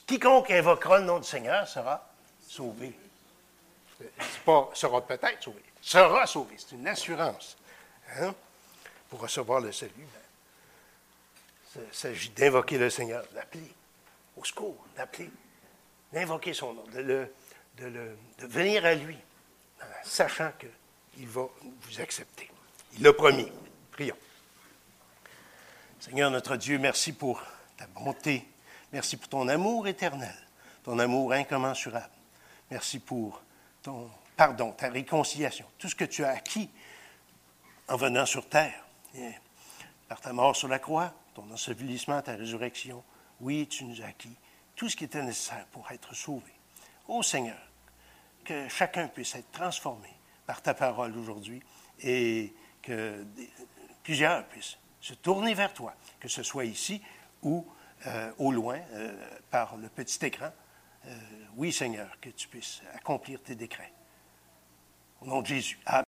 [0.07, 2.09] Quiconque invoquera le nom du Seigneur sera
[2.41, 2.93] sauvé.
[4.45, 6.57] Pas, sera peut-être sauvé sera sauvé.
[6.59, 7.57] C'est une assurance.
[8.17, 8.35] Hein?
[9.09, 10.07] Pour recevoir le salut,
[11.77, 13.73] il s'agit d'invoquer le Seigneur, d'appeler
[14.37, 15.31] au secours, d'appeler,
[16.13, 17.29] d'invoquer son nom, de,
[18.39, 19.19] venir à lui,
[20.05, 22.51] sachant qu'il va vous accepter.
[22.95, 23.51] Il l'a promis.
[23.93, 24.17] Prions.
[25.99, 27.43] Seigneur notre Dieu, merci pour
[27.77, 28.47] ta bonté.
[28.93, 30.35] Merci pour ton amour éternel,
[30.83, 32.11] ton amour incommensurable.
[32.71, 33.43] Merci pour
[33.83, 36.71] ton pardon, ta réconciliation, tout ce que tu as acquis
[37.89, 38.87] en venant sur terre,
[40.09, 43.05] par ta mort sur la croix, ton ensevelissement, ta résurrection.
[43.43, 44.35] Oui, tu nous as acquis
[44.75, 46.51] tout ce qui était nécessaire pour être sauvé.
[47.07, 47.61] Ô Seigneur,
[48.43, 50.09] que chacun puisse être transformé
[50.47, 51.63] par ta parole aujourd'hui
[52.03, 53.27] et que
[54.03, 57.03] plusieurs puissent se tourner vers toi, que ce soit ici
[57.43, 57.67] ou
[58.07, 59.13] euh, au loin, euh,
[59.51, 60.51] par le petit écran.
[61.07, 61.11] Euh,
[61.57, 63.93] oui, Seigneur, que tu puisses accomplir tes décrets.
[65.21, 65.79] Au nom de Jésus.
[65.85, 65.99] Amen.